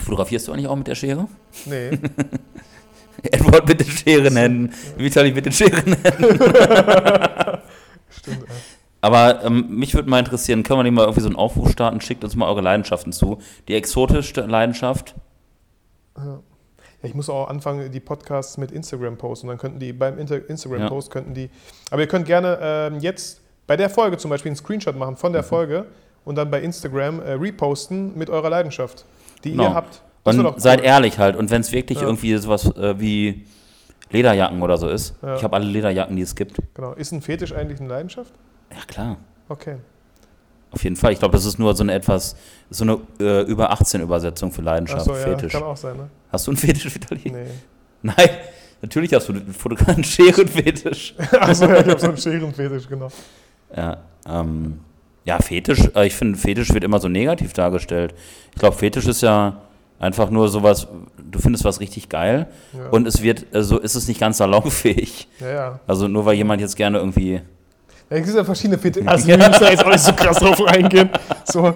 [0.00, 1.26] fotografierst du eigentlich auch mit der Schere?
[1.66, 1.90] Nee.
[3.22, 6.38] Edward bitte Schere nennen, Vitali bitte Schere nennen.
[8.10, 8.42] Stimmt.
[8.42, 8.56] ey.
[9.00, 12.00] Aber ähm, mich würde mal interessieren, können wir nicht mal irgendwie so einen Aufruf starten?
[12.00, 13.38] Schickt uns mal eure Leidenschaften zu.
[13.68, 15.14] Die exotischste Leidenschaft?
[16.16, 16.40] Ja,
[17.02, 19.46] ich muss auch anfangen, die Podcasts mit Instagram posten.
[19.46, 21.48] Dann könnten die beim Instagram-Post könnten die.
[21.92, 25.30] Aber ihr könnt gerne ähm, jetzt bei der Folge zum Beispiel einen Screenshot machen von
[25.30, 25.34] Mhm.
[25.34, 25.86] der Folge
[26.24, 29.04] und dann bei Instagram äh, reposten mit eurer Leidenschaft,
[29.44, 29.64] die Genau.
[29.64, 30.02] ihr habt.
[30.24, 30.54] Das Und cool.
[30.58, 31.36] seid ehrlich halt.
[31.36, 32.06] Und wenn es wirklich Ja.
[32.06, 33.46] irgendwie sowas äh, wie
[34.10, 35.14] Lederjacken oder so ist.
[35.22, 35.36] Ja.
[35.36, 36.56] Ich habe alle Lederjacken, die es gibt.
[36.74, 36.92] Genau.
[36.94, 38.32] Ist ein Fetisch eigentlich eine Leidenschaft?
[38.70, 39.16] Ja, klar.
[39.48, 39.76] Okay.
[40.70, 41.12] Auf jeden Fall.
[41.12, 42.36] Ich glaube, das ist nur so eine etwas,
[42.68, 45.52] so eine äh, über 18 Übersetzung für Leidenschaft, ja, Fetisch.
[45.52, 46.10] kann auch sein, ne?
[46.30, 47.20] Hast du einen Fetisch, Vitali?
[47.30, 47.46] Nee.
[48.02, 48.28] Nein,
[48.82, 51.14] natürlich hast du einen Fotograf- einen Scherenfetisch.
[51.40, 53.08] Achso, ja, ich habe so einen Scherenfetisch, genau.
[53.74, 53.96] Ja,
[54.26, 54.80] ähm,
[55.28, 58.14] ja, Fetisch, äh, ich finde, Fetisch wird immer so negativ dargestellt.
[58.54, 59.58] Ich glaube, Fetisch ist ja
[60.00, 60.86] einfach nur sowas,
[61.30, 62.88] du findest was richtig geil Ja.
[62.90, 65.28] und es wird, so ist es nicht ganz salonfähig.
[65.40, 65.80] ja, ja.
[65.86, 67.34] Also nur weil jemand jetzt gerne irgendwie,
[68.10, 69.06] Ja, es gibt ja verschiedene Fetische.
[69.10, 71.10] Also, wir müssen da jetzt auch nicht so krass drauf eingehen.
[71.44, 71.74] So,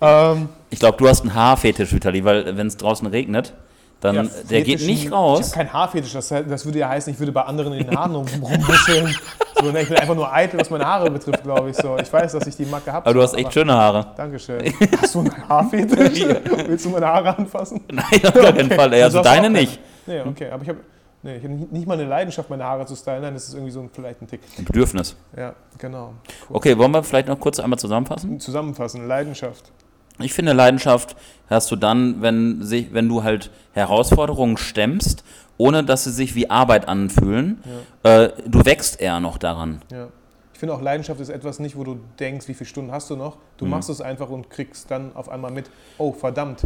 [0.00, 3.54] ähm, ich glaube, du hast einen Haarfetisch, Vitali, weil wenn es draußen regnet,
[4.00, 5.40] dann, ja, der geht nicht Ich raus.
[5.46, 6.12] habe keinen Haarfetisch.
[6.12, 9.14] Das, das würde ja heißen, ich würde bei anderen in den Haaren rum- rumbuscheln.
[9.60, 11.76] So, ne, ich bin einfach nur eitel, was meine Haare betrifft, glaube ich.
[11.76, 13.06] So, ich weiß, dass ich die Macke habe.
[13.06, 14.06] Aber du hast echt schöne Haare.
[14.16, 14.72] Dankeschön.
[15.00, 16.24] Hast du einen Haarfetisch?
[16.66, 17.80] Willst du meine Haare anfassen?
[17.90, 18.92] Nein, auf gar keinen Fall.
[18.92, 19.02] Ey.
[19.02, 19.80] Also auch deine nicht.
[20.06, 20.50] Nee, okay.
[20.50, 20.78] Aber ich habe
[21.20, 23.22] Nee, ich habe nicht mal eine Leidenschaft, meine Haare zu stylen.
[23.22, 24.40] Nein, das ist irgendwie so ein, vielleicht ein Tick.
[24.56, 25.16] Ein Bedürfnis.
[25.36, 26.14] Ja, genau.
[26.48, 28.38] Okay, wollen wir vielleicht noch kurz einmal zusammenfassen?
[28.38, 29.72] Zusammenfassen, Leidenschaft.
[30.20, 31.16] Ich finde, Leidenschaft
[31.48, 35.24] hast du dann, wenn, sich, wenn du halt Herausforderungen stemmst,
[35.56, 37.62] ohne dass sie sich wie Arbeit anfühlen.
[38.02, 39.80] Äh, du wächst eher noch daran.
[39.92, 40.08] Ja.
[40.52, 43.16] Ich finde auch, Leidenschaft ist etwas nicht, wo du denkst, wie viele Stunden hast du
[43.16, 43.36] noch.
[43.58, 43.70] Du Mhm.
[43.72, 46.62] machst es einfach und kriegst dann auf einmal mit, oh verdammt,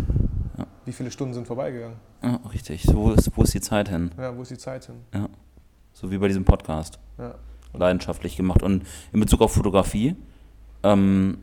[0.86, 1.96] wie viele Stunden sind vorbeigegangen.
[2.22, 2.86] Ja, richtig.
[2.92, 4.10] Wo, ist, wo ist die Zeit hin?
[4.18, 4.96] Ja, wo ist die Zeit hin?
[5.14, 5.28] Ja.
[5.92, 6.98] So wie bei diesem Podcast.
[7.18, 7.34] Ja.
[7.74, 8.62] Leidenschaftlich gemacht.
[8.62, 10.16] Und in Bezug auf Fotografie,
[10.82, 11.38] ähm,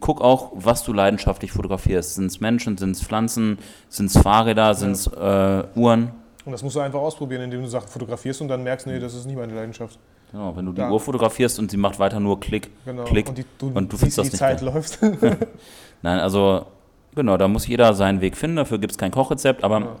[0.00, 2.14] guck auch, was du leidenschaftlich fotografierst.
[2.16, 6.12] Sind es Menschen, sind es Pflanzen, sind es Fahrräder, sind es äh, Uhren?
[6.44, 9.14] Und das musst du einfach ausprobieren, indem du Sachen fotografierst und dann merkst, nee, das
[9.14, 9.98] ist nicht meine Leidenschaft.
[10.32, 10.90] Genau, wenn du die Ja.
[10.90, 13.04] Uhr fotografierst und sie macht weiter nur Klick, Genau.
[13.04, 13.28] Klick.
[13.28, 14.72] Und, die, du, und du siehst, findest das die nicht Zeit geil.
[14.74, 14.98] läuft.
[16.02, 16.66] Nein, also
[17.14, 18.56] genau, da muss jeder seinen Weg finden.
[18.56, 19.62] Dafür gibt es kein Kochrezept.
[19.62, 19.96] Aber Ja.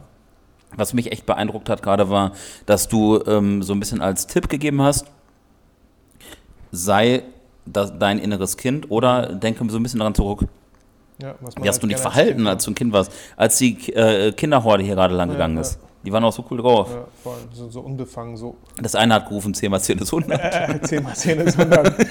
[0.74, 2.32] was mich echt beeindruckt hat gerade war,
[2.66, 5.06] dass du ähm, so ein bisschen als Tipp gegeben hast,
[6.70, 7.22] sei
[7.66, 10.46] das dein inneres Kind oder denke so ein bisschen daran zurück.
[11.20, 14.32] Ja, Wie hast du dich als verhalten, als du ein Kind warst, als die äh,
[14.32, 15.60] Kinderhorde hier gerade lang Ja, gegangen ja.
[15.60, 15.78] ist?
[16.04, 16.88] Die waren auch so cool drauf.
[16.92, 17.38] Ja, voll.
[17.52, 20.40] So, so unbefangen, so Das eine hat gerufen, 10 mal 10 ist 100.
[20.40, 21.94] äh, 10 mal 10 ist 100.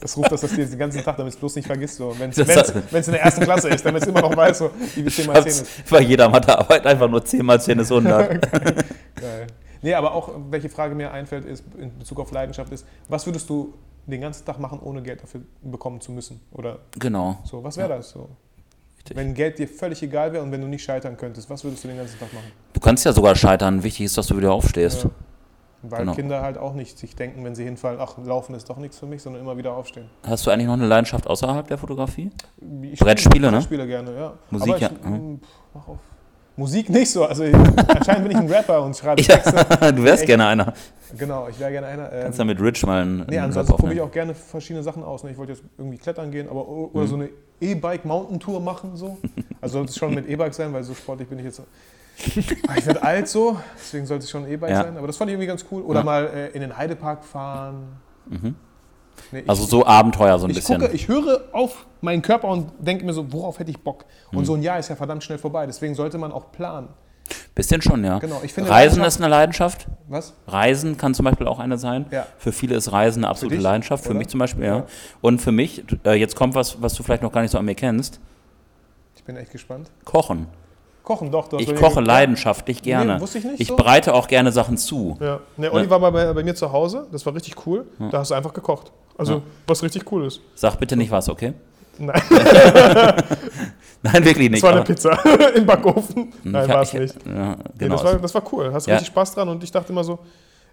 [0.00, 1.96] Das ruft das, das den ganzen Tag, damit es bloß nicht vergisst.
[1.96, 2.14] So.
[2.18, 5.26] Wenn es in der ersten Klasse ist, damit es immer noch weiß, so, wie 10
[5.26, 5.66] mal 10 ist.
[5.90, 8.42] Bei jeder Mathearbeit einfach nur 10 mal 10 ist 100.
[8.52, 9.46] Geil.
[9.80, 13.48] Nee, aber auch, welche Frage mir einfällt, ist in Bezug auf Leidenschaft ist, was würdest
[13.48, 13.74] du
[14.06, 16.40] den ganzen Tag machen, ohne Geld dafür bekommen zu müssen?
[16.52, 17.38] Oder genau.
[17.44, 18.28] so, was wäre das so?
[18.98, 19.16] Richtig.
[19.16, 21.88] Wenn Geld dir völlig egal wäre und wenn du nicht scheitern könntest, was würdest du
[21.88, 22.52] den ganzen Tag machen?
[22.72, 23.82] Du kannst ja sogar scheitern.
[23.82, 25.04] Wichtig ist, dass du wieder aufstehst.
[25.04, 25.10] Ja.
[25.82, 26.14] Weil Genau.
[26.14, 29.06] Kinder halt auch nicht sich denken, wenn sie hinfallen, ach, Laufen ist doch nichts für
[29.06, 30.08] mich, sondern immer wieder aufstehen.
[30.24, 32.30] Hast du eigentlich noch eine Leidenschaft außerhalb der Fotografie?
[32.82, 33.56] Ich Brettspiele, ne?
[33.56, 34.32] Brettspiele gerne, ja.
[34.50, 35.98] Musik, ich, ja, mm, pff, mach auf.
[36.56, 37.24] Musik nicht so.
[37.24, 39.92] Also ich, anscheinend bin ich ein Rapper und schreibe Ja, Texte.
[39.94, 40.26] du wärst Echt?
[40.26, 40.74] gerne einer.
[41.18, 42.12] Genau, ich wäre gerne einer.
[42.12, 45.02] Ähm, Kannst ja mit Rich mal einen, nee, ansonsten probiere ich auch gerne verschiedene Sachen
[45.04, 45.24] aus.
[45.24, 45.30] Ne?
[45.30, 47.06] Ich wollte jetzt irgendwie klettern gehen, aber oder Mhm.
[47.08, 47.28] so eine
[47.60, 48.96] E-Bike-Mountain-Tour machen.
[48.96, 49.18] So.
[49.60, 51.60] Also sollte es schon mit E-Bike sein, weil so sportlich bin ich jetzt.
[52.68, 54.82] Ah, Ich werde alt so, deswegen sollte es schon ein E-Bike Ja.
[54.84, 54.96] sein.
[54.96, 55.82] Aber das fand ich irgendwie ganz cool.
[55.82, 56.04] Oder Ja.
[56.04, 57.84] mal äh, in den Heidepark fahren.
[58.28, 58.54] Mhm.
[59.30, 60.80] Nee, ich- Also so Abenteuer so ein ich bisschen.
[60.80, 64.04] gucke, ich höre auf meinen Körper und denke mir so, worauf hätte ich Bock?
[64.32, 64.44] Und Mhm.
[64.44, 65.66] so ein Jahr ist ja verdammt schnell vorbei.
[65.66, 66.88] Deswegen sollte man auch planen.
[67.54, 68.18] Bisschen schon, ja.
[68.18, 69.86] Genau, ich finde Reisen ist eine Leidenschaft.
[70.08, 70.34] Was?
[70.46, 72.06] Reisen kann zum Beispiel auch eine sein.
[72.10, 72.26] Ja.
[72.38, 74.04] Für viele ist Reisen eine absolute dich, Leidenschaft.
[74.04, 74.18] Für oder?
[74.18, 74.76] mich zum Beispiel, ja.
[74.78, 74.86] Ja.
[75.20, 77.64] Und für mich, äh, jetzt kommt was, was du vielleicht noch gar nicht so an
[77.64, 78.20] mir kennst.
[79.16, 79.90] Ich bin echt gespannt.
[80.04, 80.46] Kochen.
[81.02, 81.48] Kochen, doch.
[81.48, 83.16] Du Ich koche leidenschaftlich gerne.
[83.16, 83.76] Nee, wusste ich nicht ich so.
[83.76, 85.16] bereite auch gerne Sachen zu.
[85.20, 85.40] Ja.
[85.56, 87.06] Ne, Olli war mal bei, bei mir zu Hause.
[87.10, 87.86] Das war richtig cool.
[88.10, 88.92] Da hast du einfach gekocht.
[89.18, 89.40] Also, Ja.
[89.66, 90.40] was richtig cool ist.
[90.54, 91.54] Sag bitte nicht was, okay?
[91.98, 92.22] Nein,
[94.02, 94.62] Nein, wirklich das nicht.
[94.62, 95.12] war eine Pizza
[95.54, 96.32] im Backofen.
[96.42, 97.14] Nein, Ich- war es ich- nicht.
[97.26, 97.94] Ja, Nee, genau.
[97.96, 98.70] das, war, das war cool.
[98.72, 98.94] Hast Ja.
[98.94, 99.48] richtig Spaß dran.
[99.48, 100.18] Und ich dachte immer so,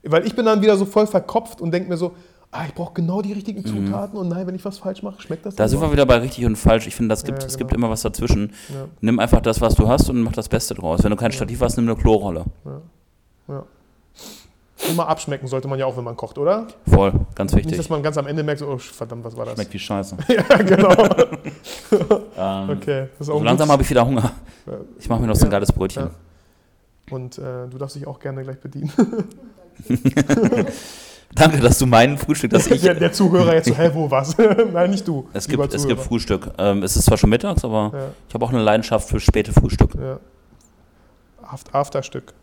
[0.03, 2.13] weil ich bin dann wieder so voll verkopft und denke mir so,
[2.51, 4.17] ah, ich brauche genau die richtigen Zutaten.
[4.17, 5.57] Und nein, wenn ich was falsch mache, schmeckt das Mhm.
[5.57, 6.87] da nicht sind wir wieder bei richtig und falsch.
[6.87, 7.67] Ich finde, das gibt, Ja, es genau.
[7.67, 8.53] gibt immer was dazwischen.
[8.69, 8.85] Ja.
[9.01, 11.03] Nimm einfach das, was du hast und mach das Beste draus.
[11.03, 12.45] Wenn du kein Stativ hast, nimm eine Klorolle.
[13.47, 13.63] Ja.
[14.89, 16.65] Immer abschmecken sollte man ja auch, wenn man kocht, oder?
[16.87, 17.77] Voll, ganz Nicht, wichtig.
[17.77, 19.55] dass man ganz am Ende merkt, oh verdammt, was war das?
[19.55, 20.15] Schmeckt wie Scheiße.
[20.29, 20.89] Ja, genau.
[22.37, 23.07] Ähm, Okay.
[23.17, 24.31] Das ist auch so langsam habe ich wieder Hunger.
[24.97, 26.09] Ich mache mir noch so ein geiles Brötchen.
[27.11, 28.91] Und äh, du darfst dich auch gerne gleich bedienen.
[31.35, 32.81] Danke, dass du meinen Frühstück, dass ich.
[32.81, 34.35] der, der Zuhörer jetzt so, hä, wo was?
[34.73, 35.27] Nein, nicht du.
[35.33, 36.01] Es gibt, es gibt.
[36.01, 36.49] Frühstück.
[36.57, 39.53] Ähm, es ist zwar schon mittags, aber Ja, ich habe auch eine Leidenschaft für späte
[39.53, 39.93] Frühstück.
[39.95, 40.19] ja.
[41.43, 42.33] Aft- Afterstück.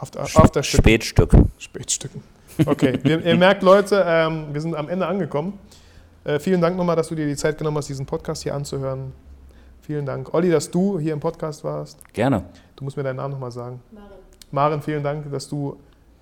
[0.00, 0.80] After, Afterstück.
[0.80, 1.30] Spätstück.
[1.58, 2.22] Spätstücken.
[2.64, 5.58] Okay, wir, ihr merkt, Leute, ähm, wir sind am Ende angekommen.
[6.24, 9.12] Äh, vielen Dank nochmal, dass du dir die Zeit genommen hast, diesen Podcast hier anzuhören.
[9.82, 10.32] Vielen Dank.
[10.34, 11.98] Olli, dass du hier im Podcast warst.
[12.12, 12.44] Gerne.
[12.76, 13.80] Du musst mir deinen Namen nochmal sagen.
[13.92, 14.06] Maren.
[14.50, 15.76] Maren, vielen Dank, dass du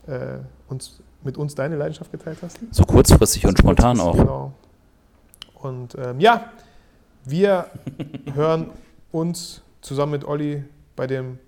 [0.07, 0.39] äh,
[0.69, 2.59] uns, mit uns deine Leidenschaft geteilt hast.
[2.71, 4.17] So kurzfristig und spontan auch.
[4.17, 4.53] Genau.
[5.55, 6.51] Und ähm, ja,
[7.25, 7.67] wir
[8.35, 8.71] hören
[9.13, 10.65] uns zusammen mit Olli
[10.95, 11.39] bei dem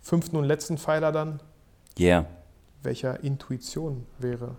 [0.00, 1.40] fünften und letzten Pfeiler dann,
[1.98, 2.24] Yeah.
[2.82, 4.56] welcher Intuition wäre.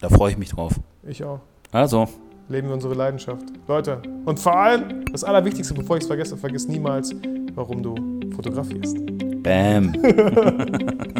[0.00, 0.72] Da freue ich mich drauf.
[1.04, 1.40] Ich auch.
[1.70, 2.08] Also,
[2.48, 3.44] Leben wir unsere Leidenschaft.
[3.68, 7.14] Leute, und vor allem, das Allerwichtigste, bevor ich es vergesse, vergiss niemals,
[7.54, 7.94] warum du
[8.34, 8.96] fotografierst.
[9.42, 9.92] bam.